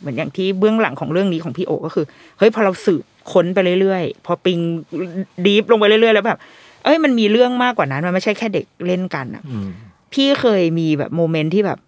[0.00, 2.04] เหมือนอย่างที่เบื้องหลังของเรื่องนี้ของพี่โอก็คือ
[2.38, 4.58] เฮ้ยพอเราสืบค้นไปเรื่อยๆ พอปิง
[5.46, 6.38] ดีฟลงไปเรื่อยๆ แล้วแบบ
[6.84, 9.68] เอ้ยมันมีเรื่องมากกว่านั้น มันไม่ใช่แค่เด็กเล่นกันอะอืม
[10.12, 11.78] พี่เคยมีแบบโมเมนต์ที่แบบ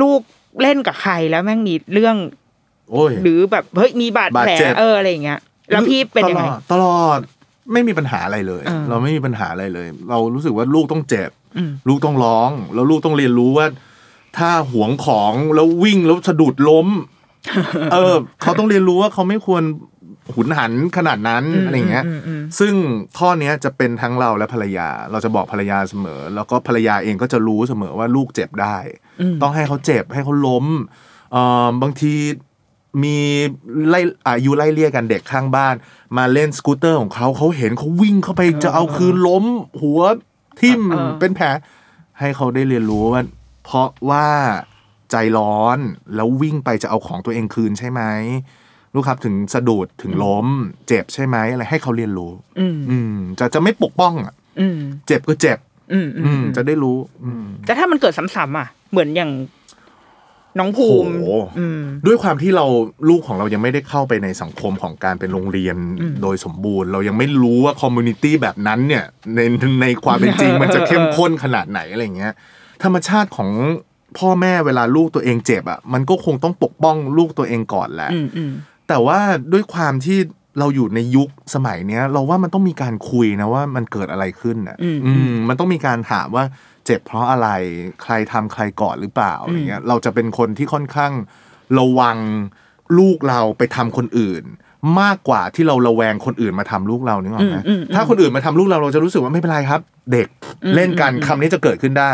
[0.00, 0.20] ลูก
[0.62, 2.16] เล่นกับใครแล้วแม่งมีเรื่อง
[2.90, 7.18] โอ้ยหรือแบบเฮ้ยมีบาดแผลบาดเจ็บเอออะไรอย่างเงี้ยแล้วพี่เป็นยังไงตลอดตลอด
[7.72, 11.41] ไม่มีปัญหาอะไรเลยอ่าเราไม่มีปัญหาอะไรเลย เรารู้สึกว่าลูกต้องเจ็บอืม
[11.88, 13.66] ลูกต้องร้อง แล้วลูกต้องเรียนรู้ว่า
[14.38, 16.88] ถ้าหวงของแล้ววิ่งแล้วสะดุดล้ม
[17.92, 19.62] เออ เขาต้องเรียนรู้ว่าเขาไม่ควร
[20.34, 22.74] หุนหันขนาดนั้นอะไรอย่างเงี้ยอืมอืมซึ่ง
[23.18, 28.76] ข้อเนี้ยจะเป็นทั้งเราและภรรยา เราจะบอกภรรยาเสมอ แล้วก็ภรรยาเองก็จะรู้เสมอว่าลูกเจ็บได้
[29.20, 30.66] อืมต้องให้เขาเจ็บให้เขาล้ม
[31.32, 32.14] เอ่อบางที
[33.02, 33.18] มี
[33.88, 35.74] ไล่อายุไล่เลี่ยกันเด็กข้างบ้าน
[36.16, 39.44] มาเล่นสกูตเตอร์ของเขาเขาเห็นเขาวิ่งเข้าไปจะเอาคืนล้ม
[39.82, 40.00] หัว
[40.62, 41.46] ทิ่มเออเป็นแผล
[42.18, 43.22] ให้เขาได้เรียนรู้ว่า
[43.64, 44.26] เพราะว่า
[45.10, 45.78] ใจร้อน
[46.14, 48.02] แล้ววิ่งไปจะเอาของตัวเองคืนใช่ไหม
[48.94, 50.46] ลูกครับถึงสะดุดถึงล้ม
[50.88, 55.58] เจ็บใช่ไหมอะไรให้เขาเรียนรู้ อืมอืมจะจะไม่ปกป้องอะอืมเจ็บก็เจ็บ
[55.92, 59.30] อืมอือืมมจะได้รู้ อืมแต่ถ้ามันเกิดซ้ำๆอะ เหมือนอย่าง
[60.58, 62.66] น้องภูมิโอ้โหอืมด้วยความที่เรา
[63.08, 65.76] ลูกของเรายังไม่ได้เข้าไปในสังคมของการเป็นโรงเรียน
[66.22, 69.40] โดยสมบูรณ์ เรายังไม่รู้ว่าคอมมูนิตี้แบบนั้นเนี่ยใน
[69.82, 72.32] ในความเป็นจริงมันจะเข้มข้นขนาดไหนอะไรเงี้ย
[72.82, 73.50] ธรรมชาติของ
[74.18, 78.52] พ่อแม่เวลาลูกตัวเองเจ็บอะมันก็คงต้องปกป้องลูกตัวเองก่อนแหละอืมอืม
[78.88, 79.18] แต่ว่า
[79.52, 80.18] ด้วยความที่
[80.58, 86.44] เราอยู่ในยุคสมัยเนี้ย เราว่ามันต้องมีการคุยนะว่ามันเกิดอะไรขึ้นอะ อืมอืมมันต้องมีการถามว่า
[86.86, 87.48] เจ็บเพราะอะไร
[88.02, 91.12] ใครทำใครก่อนหรือเปล่าอะไรเงี้ยเราจะเป็นคนที่ค่อนข้าง
[91.78, 92.16] ระวัง
[92.98, 94.44] ลูกเราไปทำคนอื่น
[95.00, 99.80] มากกว่าที่เราระแวงคนอื่นมาทำลูกเรานึกออกไหมอืมอืมอืมถ้าคนอื่นมาทำลูกเราเราจะรู้สึกว่าไม่เป็นไรครับ
[100.12, 100.28] เด็ก
[100.76, 102.12] เล่นกันคำนี้จะเกิดขึ้นได้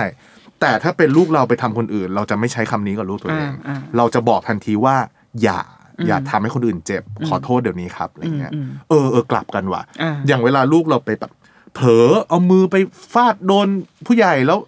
[0.61, 4.96] แต่ถ้าเป็นลูกเราไปทำคนอื่น เราจะไม่ใช้คำนี้กับลูกตัวเองอ่าอ่าเราจะบอกทันทีว่า
[5.42, 5.61] อย่า
[6.07, 11.33] อย่าทำให้คนอื่นเจ็บขอโทษเดี๋ยวนี้ครับอะไรเงี้ยอืมเออเออกลับกันว่ะอ่าอย่างเวลาลูกเราไปแบบ
[11.74, 12.76] เผลอเอามือไป
[13.12, 13.68] ฟาดโดน
[14.07, 14.59] ผู้ใหญ่แล้ว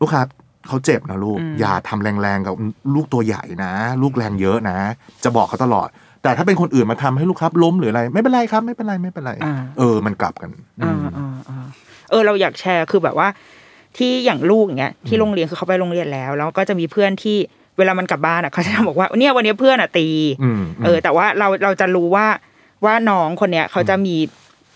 [0.00, 0.28] ลูกครับ
[0.68, 2.54] เขาเจ็บนะลูก อย่าทำแรงๆกับ
[2.94, 4.78] ลูกตัวใหญ่นะ ลูกแรงเยอะนะ
[5.24, 5.88] จะบอกเขาตลอด
[6.22, 10.50] แต่ถ้าเป็นคนอื่นมาทำให้ลูกครับล้มหรืออะไร ไม่เป็นไรครับไม่เป็นไรไม่เป็นไรอ่าเออ มันกลับกัน
[10.82, 11.66] อ่าอ่าอ่า
[12.10, 13.28] เออ เราอยากแชร์คือแบบว่า
[13.96, 17.36] ที่อย่างลูกอย่างเงี้ยที่โรงเรียนคือเขาไปโรงเรียนแล้ว แล้วก็จะมีเพื่อนที่
[17.78, 20.06] เวลามันกลับบ้านอะเขาจะบอกว่าเนี่ยวันนี้เพื่อนอะตี
[20.42, 22.26] อืมเออ แต่ว่าเราเราจะรู้ว่า
[22.84, 24.16] ว่าน้องคนเนี้ยเขาจะมี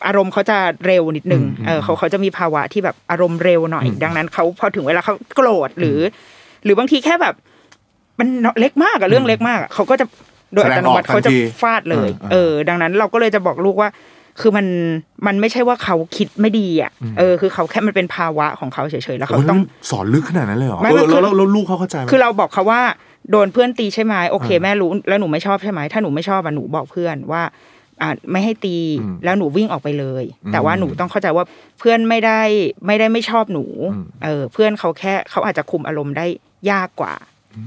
[0.06, 5.98] อารมณ์เขาจะเร็วนิดนึงอืมเออเขาเขาจะมีภาวะที่แบบอารมณ์เร็วหน่อยอืมดังนั้นเขาพอถึงเวลาเขาโกรธหรือ
[6.64, 7.34] หรือบางทีแค่แบบ
[8.18, 8.28] มัน
[8.60, 10.06] เล็กมากอะเรื่องเล็กมากอะเขาก็จะ
[10.54, 13.90] โดยอัตโนมัติแสดงออกทันเขาจะทีฟาดเลยอ่าเออ ดังนั้นเราก็เลยจะบอกลูกว่า
[14.40, 14.66] คือมัน
[15.26, 22.80] มันไม่ใช่ว่าเขาคิดไม่ดีอะ เออ คือเขาแค่มันเป็นภาวะของเขาเฉยๆแล้วเขาโอ้ยต้องมันสอนลึกขนาดนั้นเลยเหรอไม่เอไม่อคือแล้วแล้วแล้วลูกเขาเข้าใจไหมคือเราบอกเขาว่า
[23.30, 27.52] โดนเพื่อนตีใช่ไหมโอเคอ่าแม่รู้แล้วหนูไม่ชอบใช่ไหมถ้าหนูไม่ชอบอะหนูบอกเพื่อนว่าอ่า
[28.30, 31.44] ไม่ให้ตีอืมแล้วหนูวิ่งออกไปเลยอืมแต่ว่าหนูต้องเข้าใจว่า
[31.78, 32.40] เพื่อนไม่ได้
[32.86, 36.26] ไม่ได้ไม่ชอบหนูอืมเออเพื่อนเขาแค่เขาอาจจะคุมอารมณ์ได้
[36.70, 37.14] ยากกว่า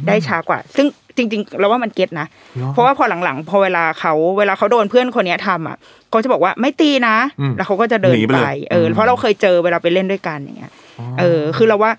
[0.07, 0.87] ได้ช้ากว่า ซึ่ง
[1.17, 2.27] จริง ๆ เราว่ามันเก็ตนะ
[2.73, 5.77] เพราะว่าพอหลังๆ พอเวลาเขาเวลาเขาโดนเพื่อนคนเนี้ยทำอะ
[6.09, 10.71] เขาจะบอกว่าไม่ตีนะอืมแล้วเขาก็จะเดินหนีไปไปเลยเอออมเพราะเราเคยเจอเวลาไปเล่นด้วยกันอย่างเงี้ย
[11.19, 11.91] เออ คือเราว่า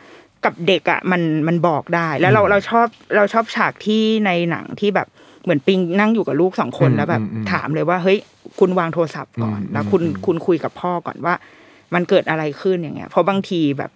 [0.45, 2.87] กับเด็กอะมันมันบอกได้แล้วเราเราชอบ
[3.17, 5.09] เราชอบฉากที่ในหนังที่แบบ
[5.49, 8.19] เหมือนปิงนั่งอยู่กับลูกสองคนอืมแล้วแบบอืมอืมถามเลยว่าเฮ้ย
[8.61, 11.35] คุณวางโทรศัพท์ก่อนอืมแล้วคุณอืมคุณคุยกับพ่อก่อนว่า
[11.95, 13.91] มันเกิดอะไรขึ้นอย่างเงี้ยเพราะบางทีแบบ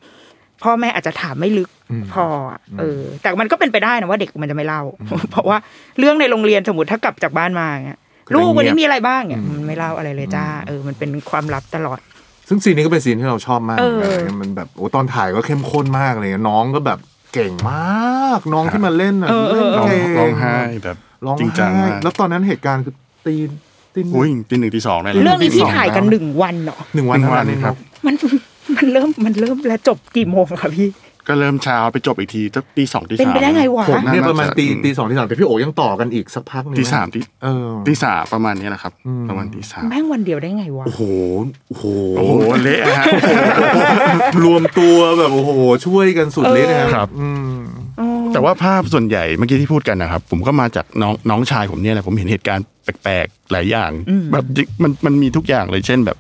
[0.63, 4.83] พ่อแม่อาจจะถามไม่ลึกอืมพออะเออ แต่มันก็เป็นไปได้นะว่าเด็กมันจะไม่เล่า
[5.31, 5.57] เพราะว่า
[5.99, 11.99] เรื่องในโรงเรียนสมมติถ้ากลับจากบ้านมาเงี้ยก็จะลูกวันนี้เงียบมีอะไรบ้างเนี่ยมันไม่เล่าอะไรเลยจ้าเออมันเป็นความลับตลอด
[12.49, 16.99] ซึ่งซีนนี้ก็เป็นซีนที่เราชอบมากเออเหมือนกันมันแบบโอ้ตอนถ่ายก็เข้มข้นมากเลยน้องก็แบบ
[17.35, 22.95] เก่งมาก น้องที่มาเล่นอะเออเออเล่นร้องเก่งร้องไห้แบบ ร้องจริงจังไห้มาก แล้วตอนนั้นเหตุการณ์คือ
[23.27, 23.35] ตี
[23.95, 27.75] ตีหนึ่งอุ้ยตีหนึ่งตีสองได้เลยเรื่องนี้ที่พี่สองถ่ายกันแล้วหนึ่งวันเนาะหนึ่งวันหนึ่งวันเท่าครับ
[28.07, 28.15] มัน
[28.77, 30.89] มันเริ่มมันเริ่มแล้วจบกี่โมงคะพี่
[31.29, 41.03] ก็เริ่มเช้าไปจบอีกทีสักตีสองตีเป็นสาม ไปได้ไงวะ ผม เนี่ยน่ประมาณจตีตีสองตีสามแต่พี่โอยังต่อกันอีกสักพักหนึงตีสามตีเออ ตีสามประมาณนี้แหละครับ อืม ประมาณตีสามแม่งวันเดียวได้ไงวะ โอ้โห
[41.69, 41.85] โอ้โห
[42.17, 42.33] โอ้โห
[42.63, 43.05] เละฮะ
[44.45, 45.51] รวมตัวแบบโอ้โห
[45.87, 47.61] ช่วยกันสุดฤทธิ์นะครับ อืม
[48.35, 53.91] แต่ว่าภาพส่วนใหญ่เมื่อกี้ที่พูดกันนะครับ ผมก็มาจากน้องน้องชายผมเนี่ยแหละผมเห็นเหตุการณ์แปลกๆหลายอย่าง
[54.33, 54.45] แบบ
[54.83, 56.19] มันมันมีทุกอย่างเลยเช่นแบบ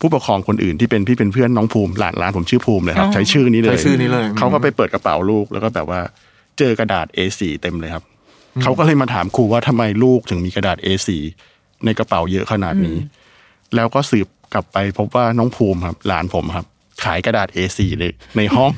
[0.00, 6.00] ผู้ปกครองคนอื่นที่เป็นพี่เป็นเพื่อนน้องภูมิหลานหลานผมชื่อภูมิเลยครับอ๋อใช้ชื่อนี้เลยใช้ชื่อนี้เลยเขาก็ไปเปิดกระเป๋าลูกแล้วก็แบบว่า
[6.58, 8.04] เจอกระดาษ A4 เต็มเลยครับ
[8.62, 11.08] เขาก็เลยมาถามครูว่าทำไมลูกถึงมีกระดาษ A4
[11.84, 12.96] ในกระเป๋าเยอะขนาดนี้
[13.74, 16.66] แล้วก็สืบกลับไปพบว่าน้องภูมิครับ หลานผมครับ
[17.04, 18.70] ขายกระดาษ A4 เลยในห้อง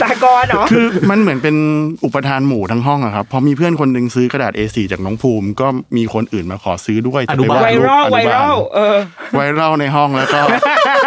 [0.00, 1.56] สากลเหรอคือมันเหมือนเป็น
[2.04, 8.96] อุปทานหมู่ทั้งห้องอะครับพอมีเพื่อนคนหนึ่งซื้อกระดาษ A4 จากน้องภูมิ ก็มีคนอื่นมาขอซื้อด้วยจะปอนุบาลไวดรัลอนุไวบารัลเออ
[9.34, 10.40] ไวรัลในห้องแล้วก็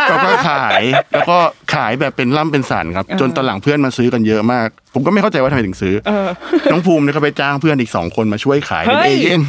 [0.10, 0.82] แล้วก็ขาย
[1.14, 1.38] แล้วก็
[1.74, 6.30] ขายแบบเป็นล่ำเป็นสันครับ จนตอนหลังเพื่อนมาซื้อกันเยอะมาก ผมก็ไม่เข้าใจว่าทำไมถึงซื้อเออ
[6.72, 9.42] น้องภูมิเนี่ยก็ไปจ้างเพื่อนอีกสองคนมาช่วยขายเป็นเฮ้เอยเย่น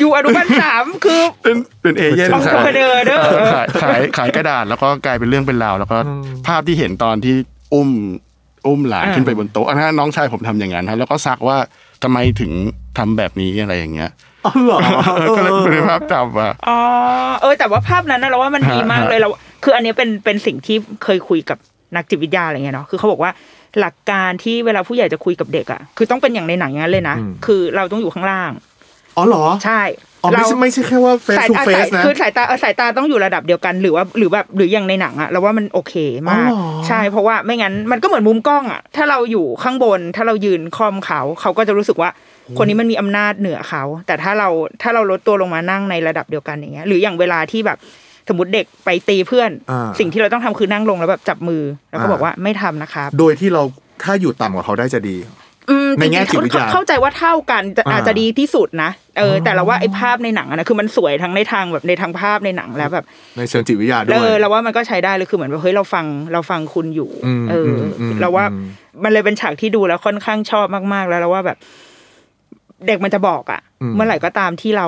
[0.00, 5.96] อยู่อนุบาลสามคือเป็นเป็นเอเย่นเอาขายเข้ามาเดินเด้อเออขายขายขายกระดาษแล้วก็กลายเป็นเรื่องเป็นราวแล้วก็
[6.46, 7.34] ภาพที่เห็นตอนที่
[7.74, 7.88] อุ้ม
[8.66, 11.56] อุ้มหลานอ่าขึ้นไปบนโต๊ะอันนั้นน้องชายผมทำอย่างนั้นครับแล้วก็ซักว่า
[12.02, 12.52] ทำไมถึง
[12.98, 14.10] ทำแบบนี้อะไรอย่างเงี้ย
[14.46, 14.78] อ๋อเหรอ
[15.16, 16.78] เออก็เลยเป็นภาพจำว่าอ๋อ
[17.40, 19.28] เออแต่ว่าภาพนั้นนะเราว่ามันดีมากฮะเลยเรา
[19.64, 21.58] คืออันเนี้ยเป็นเป็นสิ่งที่เคยคุยกับ
[21.96, 23.30] นักจิตวิทยาอะไรเงี้ยเนาะคือเขาบอกว่า
[23.80, 28.50] หลักการที่เวลาผู้ใหญ่จะคุยกับเด็กอะคือต้องเป็นอย่างในหนังอย่างนั้นเลยนะอืมคือเราต้องอยู่ข้างล่าง
[29.20, 29.82] อ๋อเหรอใช่
[30.22, 35.94] อ๋อไม่ใช่ไม่ใช่แค่ว่า face สาย to ตา face สายนะคือสายตาเออสายตาต้องอยู่ระดับเดียวกันหรือว่าหรือแบบหรืออย่างในหนังอะเราว่ามันโอเค
[36.30, 42.10] มากอ๋อเหรอใช่เพราะว่าไม่งั้นมันก็เหมือนมุมกล้องอะถ้าเราอยู่ข้างบน ถ้าเรายืนคอมเขาเขาก็จะรู้สึกว่า
[42.58, 44.48] คนนี้มันมีอำนาจเหนือเขา แต่ถ้าเรา
[44.82, 47.78] ถ้าเราลดตัวลงมานั่งในระดับเดียวกันอย่างเงี้ย หรืออย่างเวลาที่แบบ
[48.28, 53.62] สมมติเด็กไปตีเพื่อนอ่าสิ่งที่เราต้องทำคือนั่งลงแล้วแบบจับมือ แล้วก็อ่าบอกว่าไม่ทำนะครับโดยที่เรา
[54.04, 55.49] ถ้าอยู่ต่ำกว่าเขาได้จะดีอืม
[56.00, 63.04] ในแง่จริงๆจิตวิทยาเข้าใจว่าเท่ากันจะอ่าอาจจะดีที่สุดนะเออ แต่เราว่าไอ้ภาพในหนังอะนะคือมันสวยทั้งในทางแบบในทางภาพในหนังแล้วแบบ
[63.36, 68.66] ในเชิงจิตวิทยาด้เอวยอเราว่ามันก็ใช้ได้เลยคือเหมือนว่าเฮ้ยเราฟังเราฟังคุณอยู่อืมเอออมอืมเราว่าอืม
[69.02, 71.58] มันเลยเป็นฉากที่ดูแล้วค่อนข้างชอบมากๆ แล้วเราว่าแบบ
[72.86, 73.60] เด็กมันจะบอกอะ
[73.94, 74.86] เมื่อไหร่ก็ตามที่เรา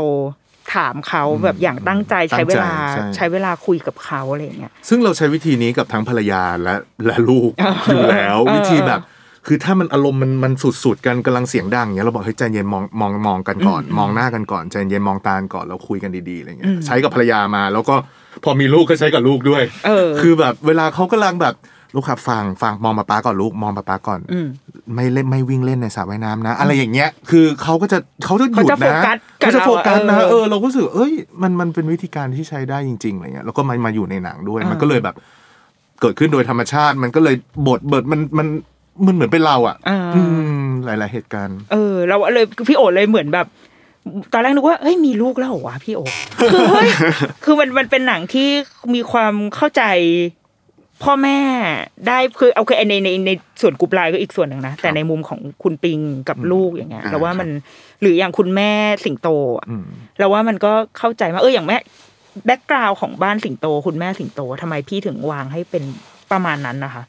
[0.75, 6.75] ถามเขาแบบอย่างตั้งใจใช้เวลาตั้งใจใช่ใช้เวลาคุยกับเขาอะไรอย่างเงี้ยซึ่งเราใช้วิธีนี้กับทั้งภรรยาและ
[7.07, 7.51] และลูก
[7.87, 9.01] อยู่แล้วเออวิธีแบบ
[9.47, 10.53] คือถ้ามันอารมณ์มันมัน
[10.85, 17.95] สุดๆกันกำลังเสียงดังอย่างเงี้ยเราบอกเฮ้ยใจเย็นมองมองมองกันก่อน มองหน้ากันก่อนใจเย็นมองตากันก่อนแล้วคุยกันดีๆอะไรเงี้ยใช้กับภรรยามา แล้วก็
[18.45, 21.55] พอมีลูกก็ใช้กับลูกด้วยเออคือแบบเวลาเขากำลังแบบ
[21.95, 24.47] ลูกขับฟังฟังมองมาป้าก่อนลูกมองมาป้าก่อนอืม
[24.95, 35.15] ไม่เล่นไม่วิ่งเล่นในสระว่ายน้ำนะ อะไรอย่างเงี้ย คือเขาก็จะเขาจะหยุดเขาจะโฟนะกัสกับเขาจะโฟกัสนะเราอะเออเออเราก็รู้สึกเอ้ยมันมันเป็นวิธีการที่ใช้ได้จริงๆอะไรเงี้ยแล้วก็มามาอยู่ในหนังด้วยมันก็เลยแบบ
[36.01, 38.47] เกิดขึ้นโดยธรรมชาติ มันก็เลยบทเบิดมันมัน
[39.07, 40.23] มันเหมือนเป็นเราอะอ่าอื
[40.65, 43.47] มหลาย ๆ เหตุการณ์ เออ เราเลยพี่โอเลยเหมือนแบบ
[44.33, 46.01] ตอนแรกนึกว่าเฮ้ยมีลูกแล้วเหรอวะพี่โอ
[46.41, 46.89] คือเฮ้ย
[47.45, 48.49] คือมันมันเป็นหนังที่
[48.95, 49.83] มีความเข้าใจ
[51.03, 51.39] พ่อแม่
[52.07, 57.49] ได้คือโอเคในในในส่วนกรุ๊ปไลน์ก็อีกส่วนหนึ่งนะแต่ในมุมของคุณปิงกับลูกอย่างเงี้ยอ่าเราว่ามัน
[58.01, 58.71] หรืออย่างคุณแม่
[59.05, 59.29] สิงโต
[59.59, 59.85] อะอืม
[60.19, 61.77] เราว่ามันก็เข้าใจมากเอออย่างแม่
[62.47, 65.85] background ของบ้านสิงโต คุณแม่สิงโตทำไมพี่ถึงวางให้เป็น
[66.31, 67.03] ประมาณนั้นนะคะ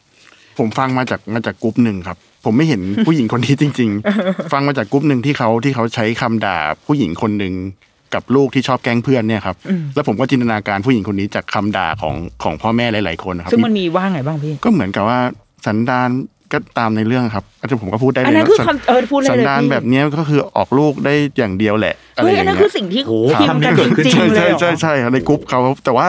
[0.58, 3.90] ผมฟังมาจากมาจากกรุ๊ปหนึ่งครับ ผมไม่เห็นผู้หญิงคนนี้จริง
[4.22, 7.54] ๆ ฟังมาจากกรุ๊ปหนึ่งที่เขาที่เขาใช้คำด่าผู้หญิงคนหนึ่ง
[8.14, 15.20] กับลูกที่ชอบแกล้งเพื่อนเนี่ยครับอืมแล้วผมก็จินตนาการผู้หญิงคนนี้จากคำด่าของของพ่อแม่หลาย ๆคนนะครับซึ่งมันมีว่าไงบ้างพี่ ก็เหมือนกับว่า
[15.66, 16.10] สันดาน
[16.52, 23.74] ก็ตามในเรื่องครับอาจารย์ผมก็พูดได้อันเลยนั้นนะคือสันคำเออพูดเลยสันเลยดานพี่แบบเนี้ยก็คือออกลูกได้อย่างเดียวแหละอะไรเฮ้ยออัย่านนั้นคือสิ่งอย่างเงี้คือยที่โอ้พิมพ์กัน
[24.06, 26.06] จริงใช่ๆเลยใช่เหรอใช่ใช่ในกรุ๊ปเขาแต่ว่า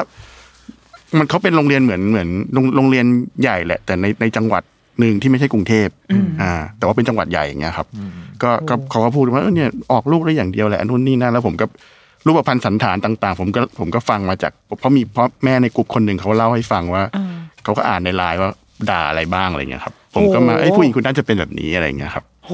[1.18, 3.06] มันเขาเป็นโรงเรียนเหมือนเหมือนโรงโรงเรียน
[3.42, 4.62] ใหญ่แหละ แต่ในในจังหวัด
[5.00, 5.88] หนึ่งที่ไม่ใช่กรุงเทพ
[6.42, 7.86] อ่า แต่ว่าเป็นจังหวัดใหญ่อย่างเงี้ยครับ
[8.42, 11.66] ก็ก็เขาก็พูดว่าเออเนี่ยออกลูกได้อย่างเดียวแหละอันนู้นนี่นั่นแล้วผมก็
[12.26, 17.02] รูปพันธ์สันฐานต่าง ๆ ผมก็ผมก็ฟังมาจาก เพราะมีเพราะแม่ในกลุ่มคนหนึ่งเขาเล่าให้ฟังว่า
[17.64, 18.50] เขาก็อ่านในไลน์ว่า
[18.90, 22.52] ด่าอะไรบ้างอะไรเงี้ยครับ ผมก็มาโอ้ไอ้ยผู้หญิงคุณน่าจะเป็นแบบนี้อะไรเงี้ยครับ โห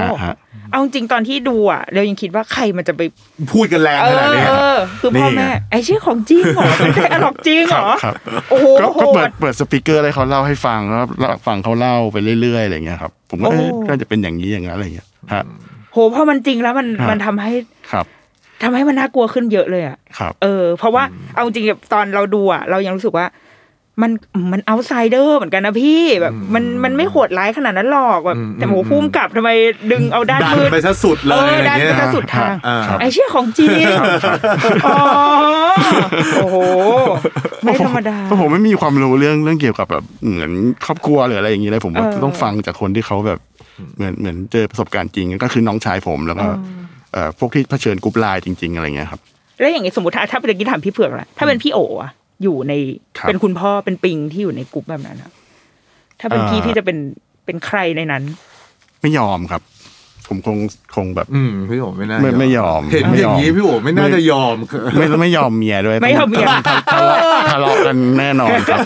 [0.00, 0.34] ฮะฮะ
[0.70, 3.02] เอาจริงๆตอนที่ดูอะเรายังคิดว่าใครมันจะไป
[3.52, 8.14] พูดกันแรงเอขนาดอนี้เออคือพ่อแม่นี่ไงไอ้ชื่อของจริงเหรอเป็นแค่หลอกจริงเหรอครับ
[8.50, 15.44] โอ้โหก็โหก็เปิดดเปิดสปีกเกอร์อะไรเขาเล่าให้ฟังแล้วแล้วฟังเขาเล่าไปเรื่อยๆอะไรเงี้ยครับ ผมก็เอ๊ะโอ้น่าจะเป็นอย่างนี้อย่างนั้นอะไรเงี้ยฮะ
[15.92, 17.52] โหพอมันจริงแล้วมันฮะมันทำให้
[17.92, 18.06] ครับ
[18.62, 23.26] ทำให้มันน่ากลัวขึ้นเยอะเลยอะครับเออ เพราะว่าเอาจริงๆตอนเราดูอะเรายังรู้สึกว่า
[24.02, 24.10] มัน
[24.52, 29.50] มันเอาไซเดอร์เหมือนกันนะพี่แบบ มันมันไม่โหดร้ายขนาดนั้นหรอกแบบแต่โหพุ่มกับทำไม
[29.92, 33.86] ดึงเอาด้านดันมืดไปซะสุดเลเอยออะไรดันเงี้ไปยซะสุดทางอ่าครับไอ้เชี่ยของจริง
[34.86, 34.98] อ๋อ
[36.36, 36.56] โอ้โห
[37.64, 40.52] ไม่ธรรมดาเพราะผมไม่มีความรู้เรื่องเรื่องเกี่ยวกับแบบเหมือน
[40.84, 43.38] ครอบครัวหรืออะไรอย่างนี้เลยผมว่าเออต้องฟังจากคนที่เขาแบบ
[43.96, 46.46] เหมือนเหมือนเจอประสบการณ์จริงก็คือน้องชายผมแล้วก็
[47.12, 49.20] เอ่อพวกที่เผชิญกรุ๊ปไลน์จริง ๆ อะไรเงี้ยครับ
[49.60, 52.10] แล้วอย่างนี้สมมติถ้าถ้าเป็นกี้ถามพี่เผือกละถ้าเป็นพี่โออะ
[52.42, 52.72] อยู่ใน
[53.18, 55.30] ครับเป็นคุณพ่อเป็นปิงที่อยู่ในกลุ่มแบบนั้นอะ
[56.20, 56.98] ถ้าเป็นพี่อ่าพี่จะเป็น
[57.44, 58.22] เป็นใครในนั้น
[59.02, 59.62] ไม่ยอมครับ
[60.28, 60.58] ผมคง
[60.94, 64.54] คงแบบ อืมพี่โอ๋ไม่น่าไม่ไม่ยอมเห็นไม่อยอมย่างนี้พี่โอ๋ไม่น่าจะยอม
[64.98, 67.20] ไม่ไม่ยอมเมียด้วยไม่ยอมเมียทะทะเลาะ
[67.50, 68.78] ทะเลาะกันแน่นอนครับ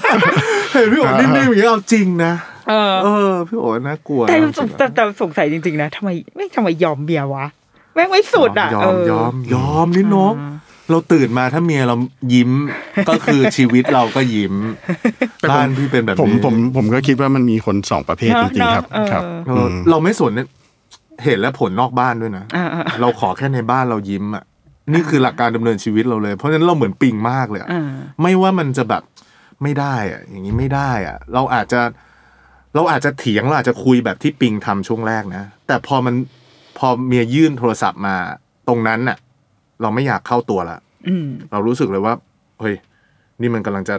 [0.73, 2.33] เห็นพี่โอ๋นิ่งๆอย่างนี้เอาจริงนะ
[2.69, 7.47] เออเออพี่โอ๋น่ากลัวแต่นะสงแต่แต่สงสัยจริงๆนะทำไมไม่ทำไมยอมเมียวะ
[7.95, 10.35] แม่งไม่สุดอะยอเอมอยอมยอมนี่นก
[10.91, 11.97] เราตื่นมาถ้าเมียเรา
[12.35, 12.51] ยิ้ม
[13.09, 14.55] ก็คือชีวิตเราก็ยิ้ม
[15.51, 20.49] บ้านพี่เป็นแบบผมนี้ผมผมก็คิดว่ามันมีคนสองประเภทจริงๆครับเนอะครับเอออืมเราไม่สนเนี่ย
[21.25, 24.45] เห็นแล้วผลนอกบ้านด้วยนะอ่าอ่าเราขอแค่ในบ้านเรายิ้มอะ
[24.93, 27.85] นี่คือหลักการดำเนินชีวิตเราเลย เพราะฉะนั้นเราเหมือนปิงมากเลยอะอ่า
[28.23, 29.03] ไม่ว่ามันจะแบบ
[29.63, 31.81] ไม่ได้อะอย่างนี้ไม่ได้อะเราอาจจะ
[32.75, 36.15] เราอาจจะเถียงเราอาจจะคุยแบบที่ปิงทำช่วงแรกนะแต่พอมัน
[36.79, 38.15] พอเมียยื่นโทรศัพท์มา
[38.69, 39.19] ตรงนั้นน่ะ
[39.83, 42.15] เราไม่อยากเข้าตัวละอืมเรารู้สึกเลยว่า
[42.61, 42.75] เฮ้ย
[43.41, 43.97] นี่มันกำลังจะ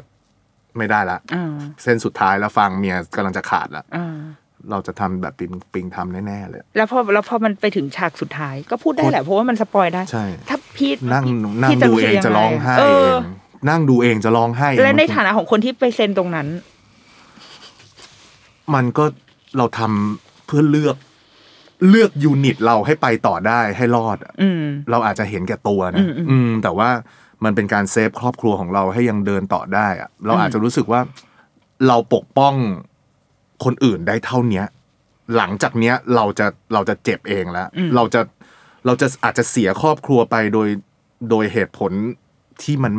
[0.78, 4.16] ไม่ได้ละอ่าเส้นสุดท้ายแล้วฟังเมียกำลังจะขาดละอ่า
[4.72, 11.26] เราจะทำแบบปิงปิงทำแน่ๆเลย แล้วพอแล้วพอมันไปถึงฉากสุดท้าย ก็พูดได้แหละเพราะว่ามัน spoil ได้ ใช่ ถ้าพี่นั่ง
[11.64, 13.22] นั่งพี่ดูเองรู้สึกจะร้องไห้เอเออ
[13.70, 16.48] นั่งดูเองจะร้องไห้เองและในฐานะของคนที่ไป scene ตรงนั้น
[18.74, 19.06] มันก็
[19.58, 20.96] เราทำเพื่อเลือก
[21.90, 26.90] เลือก unit เราให้ไปต่อได้ให้รอดอะอืมเราอาจจะเห็นแก่ตัวนะอืมอืมอืมแต่ว่า
[27.44, 31.02] มันเป็นการ save ครอบครัวของเราให้ยังเดินต่อได้อะเราอาจจะรู้สึกว่า
[31.88, 32.56] เราปกป้อง
[33.64, 34.66] คนอื่นได้เท่าเนี้ย
[35.38, 38.22] หลังจากเนี้ยเราจะเราจะเจ็บเองแล้ว เราจะ
[38.86, 40.68] เราจะอาจจะเสียครอบครัวไปโดย
[41.30, 41.92] โดยเหตุผล
[42.64, 42.94] ที่มัน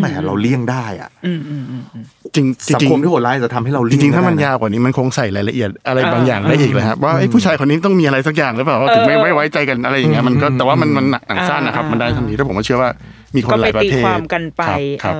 [0.00, 12.90] แหมเราเลี่ยงได้อะอืมอืมอืมอืมจริงจสังริงคมที่โหดร้ายจะทำให้เราจเลี่ยงริงๆถ้ามันได้ะยาวกว่านี้มันคงใส่รายละเอียดอะไรอ่าบางอย่างได้อีกเลยครับว่าไอ้ยผู้ชายคนนี้ต้องมีอะไรสักอย่างหรือเปล่าว่าถึงไม่เออไม่ไว้ใจกันอะไรอย่างเงี้ยมันก็อืมแต่ว่ามันมันหนังสั้นนะครับอ่ามัมันได้เท่านี้แต่ผมก็เชื่อว่า
[13.36, 14.62] มีคนก็หไปลายประตีเภทความกันไป
[15.04, 15.14] ครับ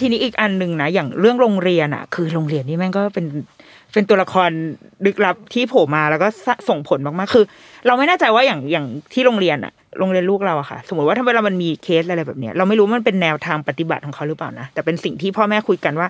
[0.00, 3.26] ทีนี้อีกอันหนึ่งนะอย่างเรื่องโรงเรียนอะ คือโรงเรียนนี่แม่งก็เป็น
[3.92, 4.50] เป็นตัวละคร
[5.06, 7.44] ลึกลับที่โผล่มาแล้วก็สะส่งผลมากๆคือ
[7.86, 16.08] เราไม่แน่ใจว่าอย่างอย่างที่โรงเรียนอะโรงเรียนลูกเราอะค่ะ สมมติว่าถ้าเวลามันมีเคสอะไรแบบเนี้ยเราไม่รู้มันเป็นแนวทางปฏิบัติของเขาหรือเปล่านะแต่เป็นสิ่งที่พ่อแม่คุยกันว่า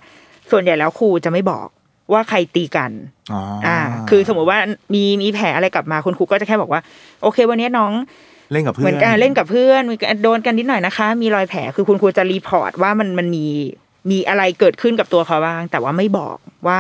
[0.51, 1.67] ส่วนใหญ่แล้วครูจะไม่บอก
[2.13, 2.91] ว่าใครตีกัน
[3.33, 3.79] อ๋ออ่า
[4.11, 4.59] คือสมมติว่า
[4.95, 6.81] มีมีแผลอะไรกลับมาคุณครูก็จะแค่บอกว่า
[7.23, 7.93] โอเค วันนี้น้อง
[8.53, 13.47] เล่นกับเพื่อนเหมือนกันเล่นกับเพื่อนมีการโดนกันนิดหน่อยนะคะ มีรอยแผลคือคุณครูจะ report ว่ามันมันมี
[14.11, 16.79] มีอะไรเกิดขึ้นกับตัวเขาบ้าง แต่ว่าไม่บอกว่า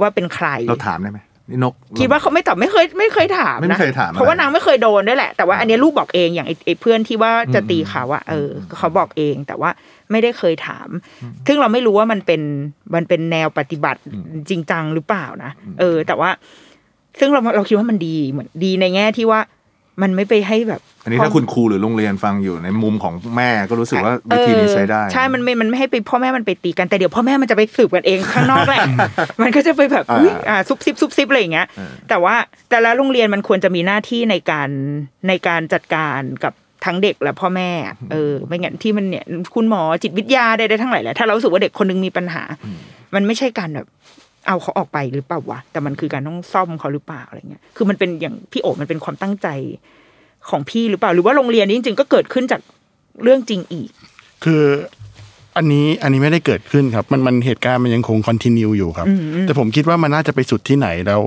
[0.00, 8.48] ว่าเป็นใครเราถามได้ไหมนี่นกคิดว่าเขาไม่ตอบไม่เคยไม่เคยถามไม่นะเคยถามเพราะว่าอะไรนางไม่เคยโดนด้วยแหละ แต่ว่าอันเนี้ยลูกบอกเองอย่างไอ้ไอ้เพื่อนที่ว่าจะตีเขาอะเออ
[8.78, 9.70] เขาบอกเองแต่ว่า
[10.10, 10.88] ไม่ได้เคยถาม
[11.46, 12.40] ซึ่งเราไม่รู้ว่ามันเป็น
[12.94, 14.00] มันเป็นแนวปฏิบัติ
[14.50, 15.50] จริงจังหรือเปล่านะ
[15.80, 16.30] เออ แต่ว่า
[17.18, 19.40] ซึ่งเราเราคิดว่ามันดีเหมือนดีในแง่ที่ว่า
[20.02, 28.84] มันไม่ไปให้แบบ อันนี้ถ้าคุณครูหรือโรงเรียนฟังอยู่ในมุมของแม่ก็รู้สึกว่าวิธีนี้ใช้ได้เออใช่ มันไม่มันไม่ให้ไปพ่อแม่มันไปตีกันแต่เดี๋ยวพ่อแม่มันจะไปสืบกันเองข้างนอกแหละ
[29.42, 32.34] มันก็จะไปแบบอ่าอุ๊ยอ่าซุบซิบซุบซิบอะไรอย่างเงี้ยเออแต่ว่า
[32.70, 34.68] แต่ละโรงเรียนมันควรจะมีหน้าที่ในการ
[35.28, 36.52] ในการจัดการกับ
[36.84, 42.42] ทั้งเด็กและพ่อแม่อะเออ ไม่งั้นที่มันเนี่ยคุณหมอจิตวิทยาใดๆทั้งหลายแหละถ้าเรารู้สึกว่าเด็กคนนึงมีปัญหา
[43.14, 43.86] มันไม่ใช่การแบบ
[44.46, 49.48] เอาเขาออกไปหรือเปล่าวะแต่มันคือการต้องซ่อมเขาหรือเปล่าอะไรเงี้ยคือมันเป็นอย่างพี่โอมันเป็นความตั้งใจ
[50.50, 52.60] ของพี่หรือเปล่า หรือว่าโรงเรียนนี้จริงๆก็เกิดขึ้นจาก
[53.22, 53.88] เรื่องจริงอีก
[54.44, 54.62] คือ
[55.56, 59.06] อันนี้อันนี้ไม่ได้เกิดขึ้นครับ มันมันเหตุการณ์มันยังคงคอนติเนียอยู่ครับ
[59.42, 61.20] แต่ผมคิดว่ามันน่าจะไปสุดที่ไหนแล้ว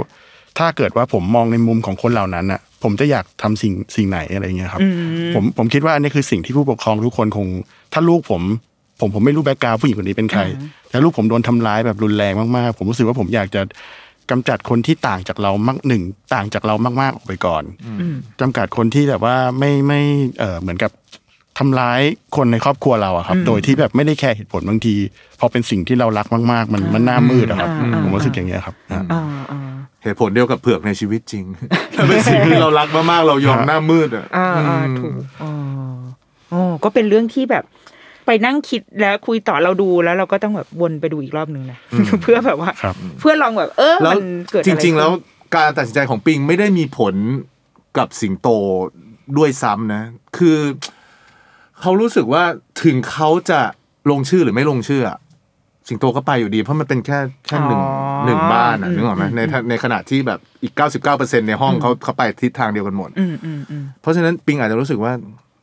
[0.58, 4.82] ถ้าเกิดว่าผมมองในมุมของคนเหล่านั้นอะ ผมจะอยากทำสิ่งสิ่งไหนอะไรเงี้ยครับ
[5.36, 7.48] ผมผมคิดว่าอันนี้คือสิ่งที่ผู้ปกครองทุกคนคง
[7.94, 8.42] ถ้าลูกผม
[9.00, 10.42] ผมผมไม่รู้แบ็กกราวผู้หญิงคนนี้เป็นใคร
[10.90, 13.62] แต่ลูกผมโดนทำร้ายแบบรุนแรงมากๆ ผมรู้สึกว่าผมอยากจะ
[14.32, 17.64] กำจัดคนที่ต่างจากเรามากหนึ่งต่างจากเรามากๆออกไปก่อน
[18.42, 20.02] จำกัดคนที่แบบว่าไม่ไม่
[20.40, 20.92] เออเหมือนกับ
[21.58, 22.02] ทำร้าย
[22.36, 24.96] คนในครอบครัวเราอะครับ โดยที่แบบไม่ได้แคร์เหตุผลบางที
[25.40, 29.60] พอเป็นสิ่งที่เรารักมาก ๆ มันมันหน้ามืดอะครับอ่าผมรู้สึกอย่างเงี้ยครับอ่าอ่าอ่า
[30.04, 31.44] เหตุผลเดียวกับเผือกในชีวิตจริง
[31.96, 35.52] ถ้าเป็นสิ่งที่เรารักมากๆเรายอมหน้ามืดอะอ่าอ่าถูกอ๋อ
[36.52, 37.64] อ๋อก็เป็นเรื่องที่แบบ
[38.28, 41.78] ไปนั่งคิดแล้วคุยต่อเราดูแล้วเราก็ต้องแบบวนไปดูอีกรอบหนึ่งนะ
[42.24, 45.20] เพื่อแบบว่าครับเพื่อลองแบบเออแล้วมันเกิดอะจไรริง ๆ แล้วขึ้
[45.52, 47.16] นการตัดสินใจของปิงไม่ได้มีผล
[47.98, 48.48] กับสิงโต
[49.38, 50.04] ด้วยซ้ำนะ
[50.38, 50.58] คือ
[51.82, 52.44] เขารู้สึกว่า
[52.84, 53.60] ถึงเขาจะ
[54.12, 55.18] ลงชื่อหรือไม่ลงชื่ออะ
[55.88, 65.14] สิงโตก็ไปอยู่ดี เพราะมันเป็นแค่แค่หนึ่งอ๋อหนึ่งบ้านอะอืมนึกออกไหมในในขณะที่แบบอีกเก้าสิบเก้าเปอร์เซ็นในห้องเขาเขาไปทิศทางเดียวกันหมดอืมอืมอืมเพราะฉะนั้นปิงอาจจะรู้สึกว่า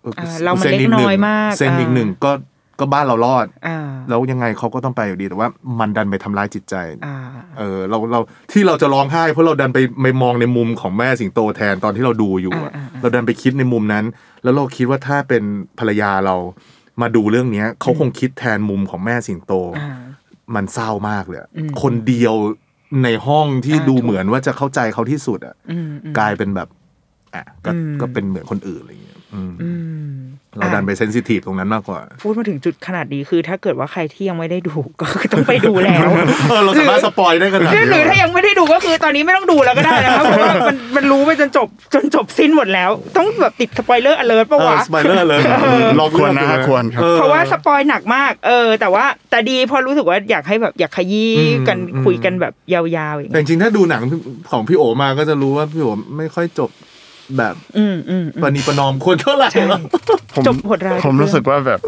[0.05, 2.33] อออ่าเรามันซ็เล็กน้อยมากเซนอีกอ่าหนึ่งก็
[2.80, 5.48] ก็บ้านเรารอดอ่าแล้วยังไงเขาก็ต้องไปอยู่ดีแต่ว่า
[5.80, 6.74] มันดันไปทำร้ายจิตใจ
[7.06, 7.16] อ่า
[7.58, 8.20] เออเราเรา
[8.52, 14.04] ที่เราจะร้องไห้ เพราะเราดันไปไปมองในมุมของแม่สิงโตแทนตอนที่เราดูอยู่อะอ่าอ่าอ่าเราดันไปคิดในมุมนั้น
[14.42, 15.42] แล้วเราคิดว่าถ้าเป็น
[15.78, 16.37] ภรรยาเรา
[17.02, 19.96] มาดูเรื่องเนี้ยเขาคงคิดแทนมุมของแม่สิงโตอ่า
[20.54, 22.34] มันเศร้ามากเลยอะอืมคนเดียว
[23.04, 26.68] ในห้องที่อ่าดูถูกเหมือนว่าจะเข้าใจเขาที่สุดอะอืมอืมกลายเป็นแบบ
[27.34, 29.70] อะก็อืมก็เป็นเหมือนคนอื่นอะไรอย่างเงี้ยอืมอื
[30.12, 30.16] ม
[30.58, 36.08] เราดันไป sensitive ตรงนั้นมากกว่า พูดมาถึงจุดขนาดนี้คือ ถ้าเกิดว่าใครที่ยังไม่ได้ดูก็คือต้องไปดูแล้ว
[36.50, 45.40] เออเราสามารถ spoil ได้ขนาดหรือนี้หรือถ้ายังไม่ได้ดูก็คือตอนนี้ไม่ต้องดูแล้วก็ได้นะครับเพราะว่ามันมันรู้ไปจนจบจนจบสิ้นหมดแล้ว ต้องแบบติด spoiler alert ปะวะเออวะสปอยเลอร์เลย
[45.98, 54.02] ลองควรนะเลือกดูควรครับเออเพราะว่า spoil หนักมาก เออ แต่ว่าแต่ดีเออรู้สึกว่าอยากให้แบบอยากขยี้อืมกันอืมคุยกันแบบยาวๆอย่างแต่เงี้ยจริงๆถ้าดูหนัง
[54.50, 55.86] ของพี่โอมาก็จะรู้ว่าพี่โอ
[56.16, 56.70] ไม่ค่อยจบ
[57.38, 59.80] แบบอืมอืมอืมประนีประนอมคนเท่าไหร่หรอก
[60.34, 61.80] ผมจบโหดร้ายผมทุกเรื่องรู้สึกว่าแบบ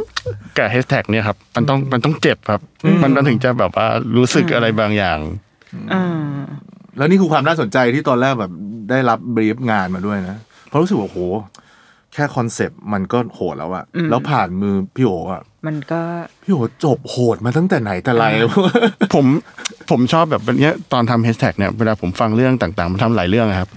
[0.57, 2.61] กับแฮชแท็กเนี่ยครับมันต้องมันต้องเจ็บครับ
[3.03, 5.18] มันมันถึงจะแบบว่ารู้สึกอะไรบางอย่าง
[5.92, 6.05] อ่า
[6.96, 8.53] แล้วนี่คือความน่าสนใจที่ตอนแรกแบบ
[8.90, 10.37] ได้รับ brief งานมาด้วยนะ
[10.68, 11.18] เพราะรู้สึกว่าโห
[12.14, 16.01] แค่ concept มันก็โหดแล้วอะแล้วผ่านมือพี่โออะมันก็
[16.42, 18.25] พี่โอจบโหดมาตั้งแต่ไหนแต่ไร
[19.14, 19.27] ผม
[19.90, 23.70] ผมชอบแบบเนี้ยตอนทำแฮชแท็กเนี่ยเวลาผมฟังเรื่องต่างๆมันทำหลายเรื่องอะครับ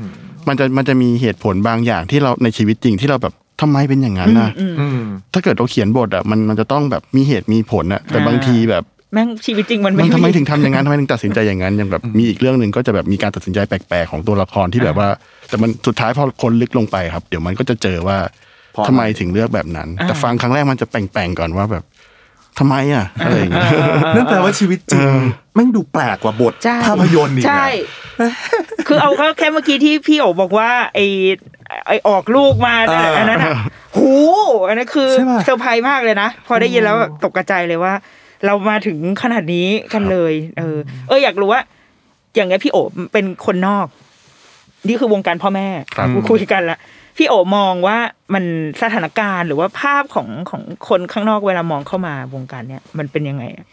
[0.48, 4.50] มันจะมันจะมีเหตุผลบางอย่างที่เราในชีวิตจริงที่เราแบบทำไมเป็นอย่างนั้นนะ
[4.80, 5.02] อืม
[5.34, 15.10] ถ้าเกิดเราเขียนบทอะมันมันจะต้องแบบมีเหตุมีผลอะแต่อ่าบางทีแบบแม่งชีวิตจริงมันมันไม่ทำไมถึงทำอย่างนั้นทำไมถึงตัดสินใจอย่างนั้นอย่างแบบมีอีกเรื่องหนึ่งก็จะแบบมีการตัดสินใจแปลกๆของตัวละครที่แบบว่า
[15.50, 18.18] แต่มันสุดท้ายพอคนลึกลงไปครับ เดี๋ยวมันก็จะเจอว่า
[18.74, 21.84] เพราะอะไรทำไมถึงเลือกแบบนั้น แต่ฟังครั้งแรกมันจะแปลงๆก่อนว่าแบบ
[22.58, 23.72] ทำไมอะอะไรอย่างเงี้ย
[24.16, 25.06] นั่นแปลว่าชีวิตจริง
[25.54, 27.68] แม่งดูแปลกกว่าบทใช่ภาพยนตร์อีกอะใช่
[28.88, 31.00] คือเอาก็แค่เมื่อกี้ที่พี่โอบอกว่าไอ
[31.88, 33.54] ไอออกลูกมาเอออันอันนั้นอะ
[33.98, 34.12] หู
[34.68, 37.94] อันนั้นคือใช่ปะเซอร์ไพรส์มากเลยนะ พอได้ยินแล้วแบบตกกระจายเลยว่า
[38.46, 41.62] เรามาถึงขนาดนี้กันเลย เออ เอออยากรู้ว่า
[42.36, 42.78] อย่างเงี้ยพี่โอ
[43.14, 43.88] เป็นคนนอก
[44.88, 46.78] นี่คือวงการพ่อแม่ครับคุยกันละ
[47.20, 47.98] พี่โอมองว่า
[48.34, 48.44] มัน
[48.82, 53.66] สถานการณ์หรือว่าภาพของของคนข้างนอกเวลามองเข้ามาวงการเนี้ยมันเป็นยังไงอะ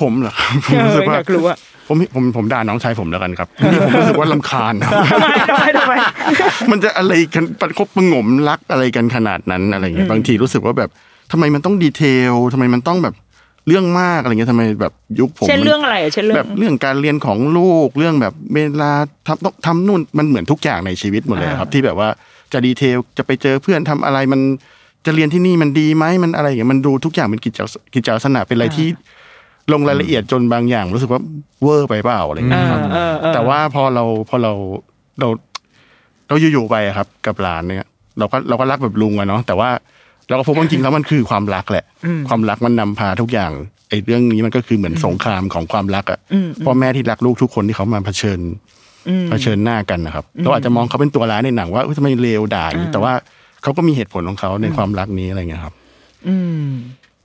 [0.00, 1.58] ผมเหรอครับผมเอรู้สึอกว่าอยากรู้อะ
[1.88, 5.94] ผมผมผมด่าน้องชายผมแล้วกันครับนี่ผมรู้สึกว่าลำคาญครับทำไมทำไมทำไม
[6.70, 10.90] มันจะอะไรกันประคบประหงมรักอะไรกันขนาดนั้นอะไรเงี้ยบางทีรู้สึกว่าแบบ
[11.32, 13.14] ทำไมมันต้องดีเทลทำไมมันต้องแบบ
[13.66, 18.92] เรื่องมากอะไรเงี้ยทำไมแบบยุคผมเช่นมันเรื่องอะไรอะเช่นเรื่แบองบเรื่องการเรียนของลูกเรื่องแบบเวลา
[19.26, 22.08] ทำต้องทำนู่นมันเหมือนทุกอย่างในชีวิตหมดเลยครับ ที่แบบว่า
[22.52, 24.40] จะดีเทลจะไปเจอเพื่อนทำอะไรมัน
[25.06, 27.60] จะเรียนที่นี่มันดีไหมมันอะไรอย่างเงี้ยมันดูทุกอย่างเป็นกิจ
[27.94, 28.88] กิจลักษณะเป็นอะไรที่
[29.72, 31.20] ลงรายละเอียดจนบางอย่างรู้สึกว่า
[31.62, 34.52] เวอร์ไปเปล่าอะไรเงี้ยครับเออเออแต่ว่าพอเราพอเรา
[35.20, 35.28] เรา
[36.28, 37.88] เราอยู่ๆไปอะครับ กับหลานเนี่ย
[38.18, 39.70] เราก็เราก็รักแบบลุงอะเนาะแต่ว่า
[40.28, 41.84] เราก็พบว่าจริงๆแล้วมันคือความรักแหละ
[42.28, 43.52] ความรักมันนำพาทุกอย่าง
[43.88, 46.18] ไอ้เรื่องนี้มันก็คือเหมือนสงครามของความรักอะ
[46.64, 48.40] พ่อแม่ที่รักลูกทุกคนที่เขามาเผชิญ
[49.30, 53.12] เผชิญหน้ากันนะครับเราอาจจะมองเขาเป็นตัวร้ายในหนังว่าเฮ้ยทำไมเลวด่าอย่างนี้แต่ว่า
[53.62, 55.74] เขาก็มีเหตุผลของเขาในความรักนี้อะไรเงี้ยครับ
[56.26, 56.66] อืม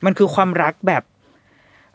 [0.06, 1.04] มันคือความรักแบบ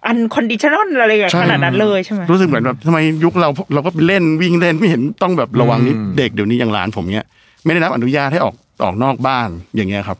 [0.06, 7.26] unconditional อะไรอย่างใช่ขนาดนั้นเลยใช่ไหมรู้สึกเหมือนแบบทำไมยุคเราเราก็ไปเล่นวิ่งเล่นไม่เห็นต้องแบบระวังนิดอืมเด็กเดี๋ยวนี้อย่างหลานผมเนี้ย
[7.64, 8.54] ไม่ได้รับอนุญาตให้ออก
[8.84, 10.18] ออกนอกบ้านอย่างเงี้ยครับ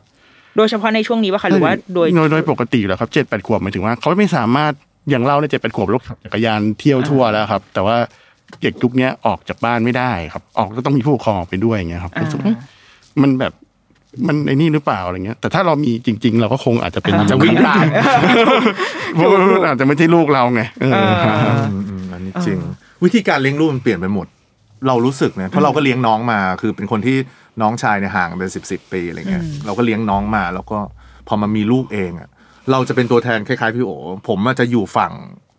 [0.57, 4.73] โดยเฉพาะในช่วงนี้ป่ะคะหรือว่าโดยโดยโดยปกติแล้วครับเจ็ดแปดขวบหมายถึงว่าเขาไม่สามารถ
[5.09, 7.97] อย่างเราในเจ็ดแปดขวบรถขับจักรยานเที่ยวทั่วแล้วครับ แต่ว่า
[8.61, 12.53] เด็กยุคเนี้ยออกจากบ้านไม่ได้ครับ ออกก็ต้องมีผู้ปกครองออกไปด้วยอย่างเงี้ยครับอ่ารู้สึกว่า
[13.21, 13.53] มันแบบ
[14.27, 17.85] มันไอ้นี่หรือเปล่าอะไรเงี้ย แต่ถ้าเรามีจริง ๆ เราก็คงอาจจะเป็นจะวิ่งตาม
[19.15, 20.93] เพราะว่ามันอาจจะไม่ใช่ลูกเราไงเออ
[21.69, 22.57] อืมอืมอันนี้จริง
[23.03, 24.27] วิธีการเลี้ยงลูกมันเปลี่ยนไปหมด
[24.87, 27.17] เรารู้สึกเนี่ยเพราะเราก็เลี้ยงน้องมา คือเป็นคนที่
[27.61, 30.77] น้องชายเนี่ยห่างเป็นสิบสิบปีอะไรเงี้ยเราก็เลี้ยงน้องมา แล้วก็
[31.27, 32.29] พอมามีลูกเองอะ
[32.71, 33.91] เราจะเป็นตัวแทนคล้ายๆพี่โอ
[34.27, 35.13] ผมอาจจะอยู่ฝั่ง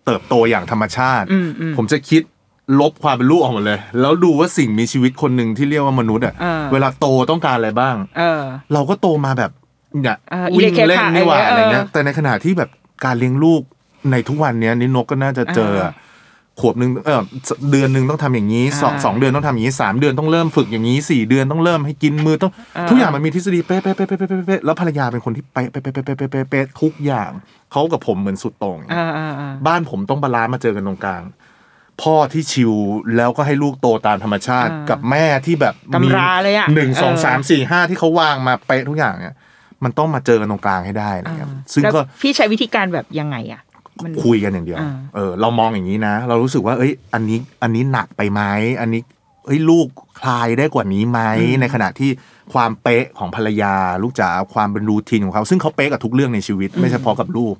[0.07, 2.23] เติบโตอย่างธรรมชาติอืมอืมผมจะคิด
[2.81, 8.43] ลบความเป็นลูกออกหมดเลย แล้วดูว่าสิ่งมีชีวิตคนหนึ่งที่เรียกว่ามนุษย์อะอ่าเวลาโตต้องการอะไรบ้างเออ
[8.73, 9.51] เราก็โตมาแบบ
[10.03, 12.71] เนี่ยอ่าวิ่งเล่นนี่หว่าอิเล็กเคค่ะอะไรเงี้ยเออแต่ในขณะที่แบบ
[13.05, 13.63] การเลี้ยงลูก
[14.11, 15.93] ในทุกวันเนี้ยนี่นกก็น่าจะเจออะ
[16.61, 17.23] ขวบหนึ่งเออ
[17.71, 27.31] เดือนหนึ่งต้องทำอย่างนี้สองอ่าสองเดือนต้องทำอย่างนี้สามเดือนต้องเริ่มฝึกอย่างนี้สี่เดือนต้องเริ่มให้กินมือต้องอ่าทุกอย่างมันมีทฤษฎีเป๊ะเป๊ะเป๊ะเป๊ะเป๊ะเป๊ะเป๊ะแล้วภรรยาเป็นคนที่เป๊ะเป๊ะเป๊ะเป๊ะเป๊ะเป๊ะเป๊ะทุกอย่าง
[27.73, 31.23] เขากับผมเหมือนสุดโต่งอ่าอ่าอ่าบ้านผมต้อง balance มาเจอกันตรงกลาง
[32.03, 32.73] พ่อที่ chill
[33.17, 39.35] แล้วก็ให้ลูกโตตามธรรมชาติอ่ากักับแม่ที่แบบตำราเลยอะหนึ่งสองเออสามสี่ห้าที่เขาวางมาเป๊ะทุกอย่างเนี่ย
[39.85, 43.63] มันต้องมาเจอกันตรงกลางให้ได้นะครับซึ่งแล้วก็พี่ใช้วิธีการแบบยังไงอะ
[44.05, 48.43] มันคุยกันอย่างเดียวอ่าเออ เรามองอย่างนี้นะ เรารู้สึกว่า เอ้ย อันนี้ อันนี้หนักไปไหม
[48.81, 49.01] อันนี้
[49.51, 49.87] เอ้ยลูก
[50.21, 51.21] คลายได้กว่านี้ไหม
[51.61, 52.11] ในขณะที่
[52.53, 57.55] ความเป๊ะของภรรยา ลูกจ๋าความเป็น routine ของเขา ซึ่งเขาเป๊ะกับทุกเรื่องในชีวิต ไม่เฉพาะกับลูก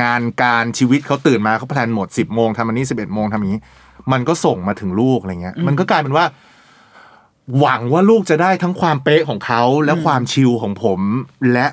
[0.00, 3.60] งานการชีวิตเขาตื่นมาเขา plan หมดสิบโมงทำอันนี้สิบเอ็ดโมงทำอย่างนี้
[4.12, 6.24] มันก็ส่งมาถึงลูกอะไรเงี้ย มันก็กลายเป็นว่า
[7.58, 11.00] หวังว่าลูกจะได้ทั้งความเป๊ะของเขาและความ chill ของผม
[11.52, 11.66] และ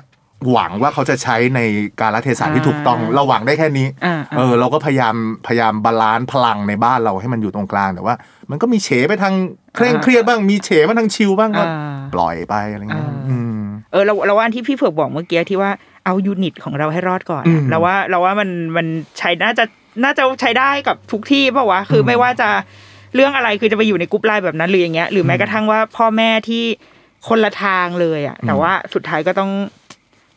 [0.52, 1.60] หวังว่าเขาจะใช้ใน
[2.00, 5.14] การละเทศะที่ถูกต้อง เราหวังได้แค่นี้อ่าเออ เราก็พยายาม
[5.46, 8.14] พยายาม balance พลังในบ้านเราให้มันอยู่ตรงกลางแต่ว่า
[8.50, 9.34] มันก็มีเฉไปทาง
[9.74, 13.60] เคร่งเครียดบ้างมีเฉมาทาง chill บ้างก็อ่าปล่อยไปอะไรเงี้ยอ่าอืม
[13.92, 15.70] เออเราเราว่าอันที่พี่เผือกบอกเมื่อกี้ที่ว่า
[16.04, 18.86] เอา unit ของเราให้รอดก่อนอือะมเราว่าเราว่ามันมัน
[19.18, 19.64] ใช้น่าจะ
[20.04, 22.48] น่าจะใช้ได้กับทุกที่เปล่าวะคือไม่ว่าจะ
[23.14, 26.64] เรื่องอะไรคือจะไปอยู่ในกรุ๊ปไลน์แบบนั้นหรืออย่างเงี้ยหรือแม้กระทั่งว่าพ่อแม่ที่
[27.28, 29.50] คนละทางเลยอะแต่ว่าสุดท้ายก็ต้อง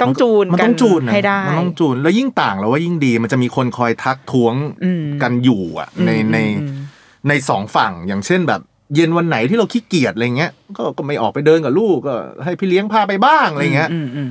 [0.02, 6.78] ต้องจูนมันก็ต้องจูนนะให้ได้มันต้องจูน แล้วยิ่งต่างแล้วว่ายิ่งดี มันจะมีคนคอยทักท้วงอืมกันอยู่อะในอืมในอืม
[7.28, 8.62] ในสองฝั่งอย่างเช่นแบบ
[8.96, 14.30] เย็นวันไหนที่เราขี้เกียจอะไรเงี้ยก็ก็ไม่ออกไปเดินกับลูกก็ ให้พี่เลี้ยงพาไปบ้างอะไรเงี้ยอืมอืม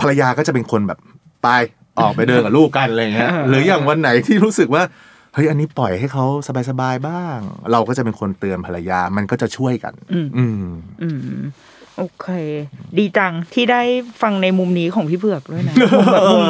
[0.00, 0.98] ภรรยาก็จะเป็นคนแบบ
[1.42, 1.48] ไป
[2.00, 4.82] ออกไปเดินกับลูกกันอะไรเงี้ยเออหรืออย่างวันไหนที่รู้สึกว่า
[5.34, 6.24] เฮ้ยอันนี้ปล่อยให้เขา
[6.68, 7.38] สบายๆบ้าง
[7.72, 10.62] เราก็จะเป็นคนเตือนภรรยามันก็จะช่วยกัน อืมอืม
[11.02, 11.08] อื
[11.40, 11.42] ม
[11.96, 12.26] โอเค
[12.98, 13.82] ดีจังที่ได้
[14.22, 16.44] ฟังในมุมนี้ของพี่เผือกด้วยนะมุมแบบมุม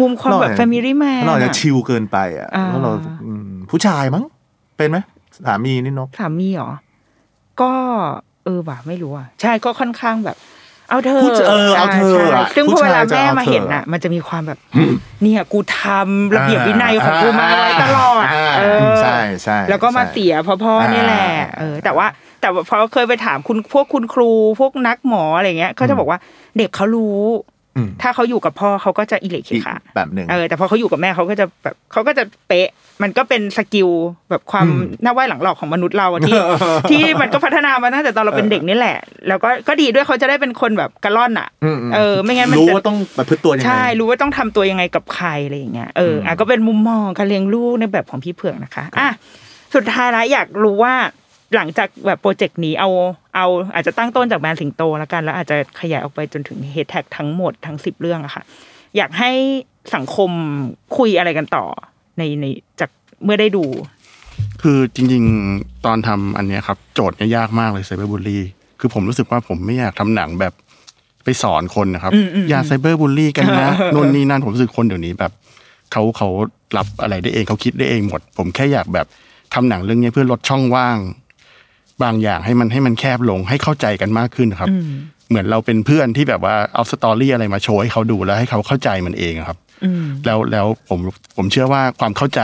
[0.00, 2.92] มุมความแบบเราแฟมิลี่แมนเราอาจจะชิลเกินไปอะอ่าแล้วเรา
[3.26, 4.24] อืมผู้ชายมั้ง
[4.76, 4.98] เป็นไหม
[5.46, 6.72] สามีนี่นกสามีเหรอ
[7.60, 7.72] ก็
[8.44, 10.36] เออว่ะไม่รู้อะ ใช่ก็ค่อนข้างแบบ
[10.92, 14.58] เอาเธอผู้ชเออเอาเธอใช่อะซึ่งพอเวลาผู้ชายจะแม่เอามาเธอเห็นอะ มันจะมีความแบบ
[15.22, 22.06] เนี่ยกูทำระเบียบวินัยของกูมาไว้ตลอดาเออใช่ใช่แล้วก็มาใช่เสียเพราะพ่อเนี่ยแหละอ่าเออ แต่ว่า
[22.40, 24.30] แต่ว่าพอเคยไปถามคุณพวกคุณครู
[24.60, 26.18] พวกนักหมออะไรเงี้ยเขาจะบอกว่า
[26.58, 27.61] เด็กเขารู้อืม
[28.02, 32.68] ถ้าเขาอยู่กับพ่อเขาก็จะอิเล็กอีกค่ะแบบหนึ่งเออแต่พอเขาอยู่กับแม่เขาก็จะแบบเขาก็จะเป๊ะ
[33.02, 33.88] มันก็เป็นสกิล
[34.30, 36.38] แบบความอืมหน้าไหวหลังหลอกของมนุษย์เราอะที่
[36.90, 38.98] ที่มันก็พัฒนามาตั้งแต่ตอนเราเป็นเด็กนี่แหละ
[39.28, 49.08] แล้วก็ก็ดีด้วยเขาจะได้เป็นคนแบบกระล่อนอะอืมมเออ ไม่งั้นมันรู้จะว่าต้องประพฤติตัวยังไงใช่รู้ว่าต้องทำตัวยังไงกับใครอะไรอย่างเงี้ยเอออะก็เป็นมุมมองการเลี้ยงลูกในแบบของพี่เผือกนะคะอะ
[49.74, 50.94] สุดท้ายแล้วอยากรู้ว่า
[51.56, 52.90] หลังจากแบบโปรเจกต์นี้เอา
[53.36, 58.42] เอาอาจจะตั้งต้นจากแบรนด์สิงโตแล้วกัน แล้วอาจจะขยายออกไปจนถึงเฮดแท็กทั้งหมดทั้งสิบเรื่องอะค่ะ
[58.96, 59.32] อยากให้
[59.94, 60.30] สังคม
[60.96, 61.64] คุยอะไรกันต่อ
[62.18, 62.44] ในใน
[62.80, 62.90] จาก
[63.24, 63.64] เมื่อได้ดู
[64.62, 65.24] คือจริง
[65.54, 68.42] ๆ ตอนทำอันเนี้ยครับ โจทย์เนี่ยยากมากเลยไซเบอร์บูลลี่
[68.80, 70.52] คือผมรู้สึกว่าผมไม่อยากทำหนังแบบ
[71.24, 75.32] ไปสอนคนนะครับอืมอืมอย่าไซเบอร์บูลลี่กันนะนู่นนี่นั่นผมรู้สึกคนเดี๋ยวนี้แบบ
[75.92, 76.28] เขาเขา
[76.76, 79.06] รับอะไรได้เองเขาคิดได้เองหมด ผมแค่อยากแบบ
[79.54, 80.96] ทำหนังเรื่องเนี้ยเพื่อลดช่องว่าง
[82.04, 84.68] บางอย่างให้มันให้มันแคบลงให้เข้าใจกันมากขึ้นนะครับ
[85.28, 91.00] เหมือนเราเป็นเพื่อนที่แบบว่าเอาสตอรี่อะไรมาโชว์ให้เขาดูแล้วให้เขาเข้าใจมันเองอะครับอืมแล้วแล้วผม
[91.36, 92.40] ผมเชื่อว่าความเข้าใจ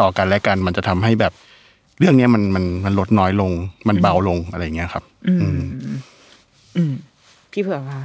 [0.00, 1.32] ต่อกันและกัน มันจะทำให้แบบ
[1.98, 3.52] เรื่องเนี้ยมันมันมันลดน้อยลง
[3.88, 5.48] มันเบาลงอะไรเงี้ยครับ อืมอื
[5.94, 5.96] ม
[6.76, 6.92] อืม
[7.52, 8.02] พี่เผือกค่ะ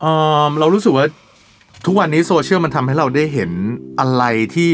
[0.00, 0.04] เอ
[0.48, 1.06] อเรารู้สึกว่า
[1.84, 3.50] ทุกวันนี้โซเชียลมันทำให้เราได้เห็น
[4.00, 4.24] อะไร
[4.54, 4.72] ที่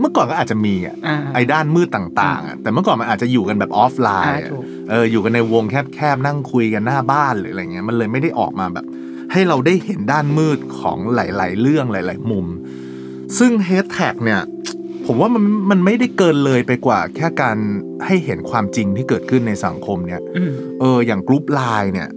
[0.00, 8.86] เมื่อก่อนก็อาจจะมีอะอ่าไอ้ด้านมืดต่างๆอะแต่เมื่อก่อนมันอาจจะอยู่กันแบบออฟไลน์อ่าอะถูกเอออยู่กันในวงแคบๆนั่งคุยกันหน้าบ้านหรืออะไรเงี้ยมันเลยไม่ได้ออกมาแบบ
[9.32, 12.46] ให้เราได้เห็นด้านมืดของหลาย ๆ เรื่องหลาย ๆ มุม
[13.38, 14.42] ซึ่ง hate tag เนี่ย
[15.06, 17.56] ผมว่ามันมันไม่ได้เกินเลยไปกว่า แค่การ
[18.06, 20.50] ให้เห็นความจริงที่เกิดขึ้นในสังคมเนี่ยอืม
[20.80, 22.08] เอออย่างกรุ๊ปไลน์เนี่ย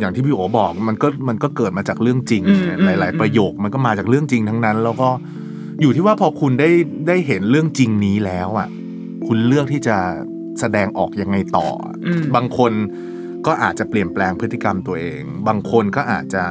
[0.00, 5.08] อย่างที่พี่โอ๋บอกมันก็มันก็เกิดมาจากเรื่องจริงอืมอืมหลาย ๆ ประโยคมันก็มาจากเรื่องจริงทั้งนั้น แล้วก็
[5.80, 6.70] อยู่ที่ว่าพอคุณได้
[7.08, 8.68] ได้เห็นเรื่องจริงนี้แล้วอะ
[9.26, 9.96] คุณเลือกที่จะ
[10.60, 11.68] แสดงออกยังไงต่อ
[12.06, 12.72] อมบางคน
[13.46, 16.42] ก็อาจจะเปลี่ยนแปลงพฤติกรรมตัวเอง บางคนก็อาจจะ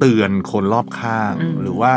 [0.00, 1.92] เตือนคนรอบข้างอืมหรือว่า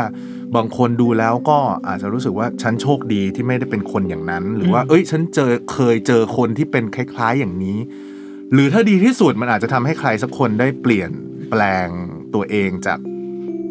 [0.56, 7.78] บางคนดูแล้วก็อาจจะรู้สึกว่าฉันโชคดีที่ไม่ได้เป็นคนอย่างนั้น หรือว่า เอ้ย ฉันเจอเคยเจอคนที่เป็นคล้าย ๆอย่างนี้
[8.54, 11.10] หรือถ้าดีที่สุดมันอาจจะทำให้ใครสักคนได้เปลี่ยน
[11.50, 11.88] แปลง
[12.34, 12.98] ตัวเองจาก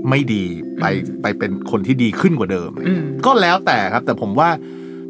[0.09, 0.43] ไม่ดี
[0.79, 0.86] ไป
[1.21, 4.49] ไปเป็นคนที่ดีขึ้นกว่าเดิมอืมก็แล้วแต่ครับ แต่ผมว่า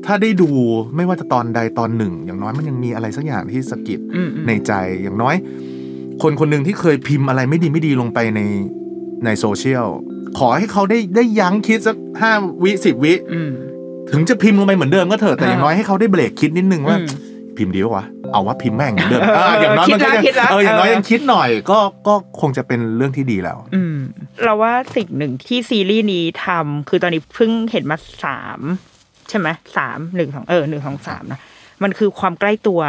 [0.05, 0.49] ถ้าได้ดู
[0.95, 5.35] ไม่ว่าจะตอนใดตอนหนึ่ง อย่างน้อยมันยังมีอะไรสักอย่างที่สะกิดอืมอืมในใจอย่างน้อย
[6.21, 8.41] คนคนหนึ่งที่เคยพิมพ์อะไรไม่ดีไม่ดีลงไปใน
[9.25, 9.87] ในโซเชียล
[10.39, 12.31] ขอให้เขาได้ได้ยั้งคิดสักห้า
[12.63, 13.51] วิสิบวิอืม
[14.11, 17.07] ถึงจะพิมพ์ลงไปเหมือนเดิมก็เถอะแต่อย่างน้อยให้เขาได้เบรกคิดนิดนึงว่าอืม
[17.57, 23.97] พิมพ์ดีปะวะเอาว่าพิมพ์แม่งเหมือนเดิมเออเอออย่างน้อยมันก็คิดละคิดละยังเอออย่างน้อยเออยังคิดหน่อย ก็ก็คงจะเป็นเรื่องที่ดีแล้ว อืม
[24.43, 28.59] เราว่าสิ่งหนึ่งที่ซีรีส์นี้ทำคือตอนนี้เพิ่งเห็นมาสาม
[29.29, 29.47] ใช่ไหม
[29.77, 31.39] สามหนึ่งสองเออหนึ่งสองสามนะ
[31.83, 32.81] มันคือความใกล้ตัว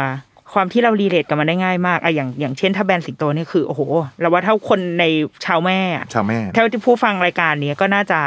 [0.53, 3.81] ความที่เรา relate กับมันได้ง่ายมากอะอย่างอย่างเช่น ถ้าแบรนด์สิงโตเนี่ยคือโอ้โห
[4.21, 5.05] เราว่าถ้าคนใน
[5.45, 8.19] ชาวแม่อะชาวแม่ถ้าที่ผู้ฟังรายการเนี้ยก็น่าจะ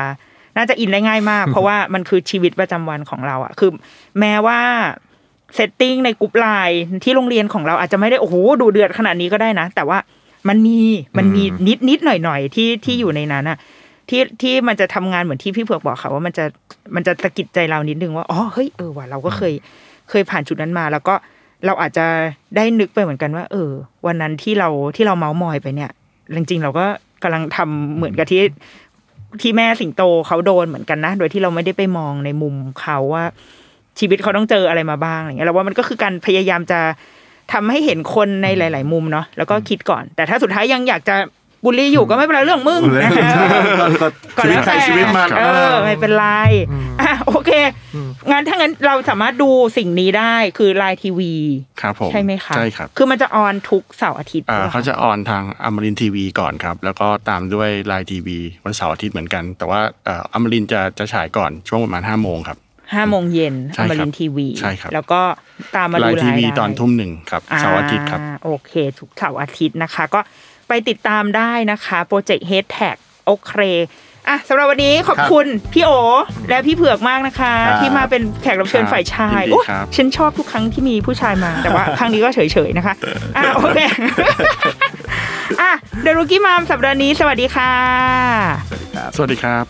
[0.57, 3.70] น่าจะอินได้ง่ายมาก เพราะว่ามันคือชีวิตประจำวันของเราอะคือ
[4.20, 4.61] แม้ว่า
[5.55, 9.99] setting ในกลุ่มไลน์ที่โรงเรียนของเราอาจจะไม่ได้โอ้โหดูเดือดขนาดนี้ก็ได้นะ แต่ว่า
[10.49, 10.78] มันมี
[11.18, 13.59] มันมีนิดนิดหน่อยหน่อยๆที่ที่อยู่ในนั้นอะ
[14.09, 16.44] ที่ที่มันจะทำงานเหมือนที่พี่เผือกบอกค่ะว่ามันจะ
[16.94, 19.53] มันจะตะกิดใจเรานิดนึงว่าอ๋อเฮ้ยเออว่ะเราก็เคย
[20.11, 21.14] เคยผ่านจุดนั้นมา แล้วก็
[21.66, 22.07] เราอาจจะ
[22.57, 23.70] ได้นึกไปเหมือนกันว่า เออ
[24.07, 25.90] วันนั้นที่เราที่เราเมาส์มอยไปเนี่ย
[26.36, 26.86] จริงๆเราก็
[27.22, 28.42] กำลังทำเหมือนกับที่
[29.40, 33.24] ที่แม่สิงโตเขาโดนเหมือนกันนะ โดยที่เราไม่ได้ไปมองในมุมเขาว่า
[34.01, 36.80] ชีวิตเขาต้องเจออะไรมาบ้างอะไรเงี้ยเราว่ามันก็คือการพยายามจะ
[37.53, 41.16] ทำให้เห็นคนในหลาย ๆ มุมเนาะแล้วก็คิดก่อน แต่ถ้าสุดท้ายยังอยากจะ
[41.64, 43.30] บูลลี่อยู่ก็ไม่เป็นไรเรื่องมึงนะคะ
[44.38, 46.26] ก่อนชีวิตแล้วใครแต่ชีวิตมันเออไม่เป็นไร
[47.01, 47.51] อะโอเค
[48.30, 51.32] งั้นถ้างั้นเราสามารถดูสิ่งนี้ได้คือไลน์ทีวี
[51.80, 62.59] ครับผมใช่ไหมคะใช่ครับคือมันจะ on ทุกเสาร์อาทิตย์อ่าหรอคเขาจะ on ทางอมรินทร์ทีวีก่อนครับ แล้วก็ตามด้วยไลน์ทีวีวันเสาร์อาทิตย์เหมือนกัน แต่ว่าเอ่ออมรินทร์จะจะฉายก่อนช่วงประมาณห้าโมงครับ
[62.95, 65.20] ห้าโมงเย็นใช่ครับ อมรินทร์ทีวีใช่ครับแล้วก็
[65.76, 70.20] ตามมาดูไลน์ทีวีได้ตอนทุ่มหนึ่งครับเสาร์อาทิตย์ครับอ่าโอเคทุกเสาร์อาทิตย์นะคะ ก็
[70.68, 72.96] ไปติดตามได้นะคะ project hate tag
[73.26, 73.53] โอเค
[74.28, 75.90] อะสำหรับวันนี้ขอบคุณพี่โอ๋
[76.49, 82.95] และพี่เผือกมากนะคะครับที่มาเป็นแขกรับเชิญฝ่ายชายยินดีโอ้ครับฉันชอบทุกครั้งที่มีผู้ชายมาแต่ว่าครั้งนี้ก็เฉยๆนะคะ
[83.36, 83.78] อะโอเค
[85.61, 85.72] อะ
[86.03, 87.72] เดรุกี้มามสัปดาห์นี้สวัสดีค่ะ
[89.16, 89.64] สวัสดีครับ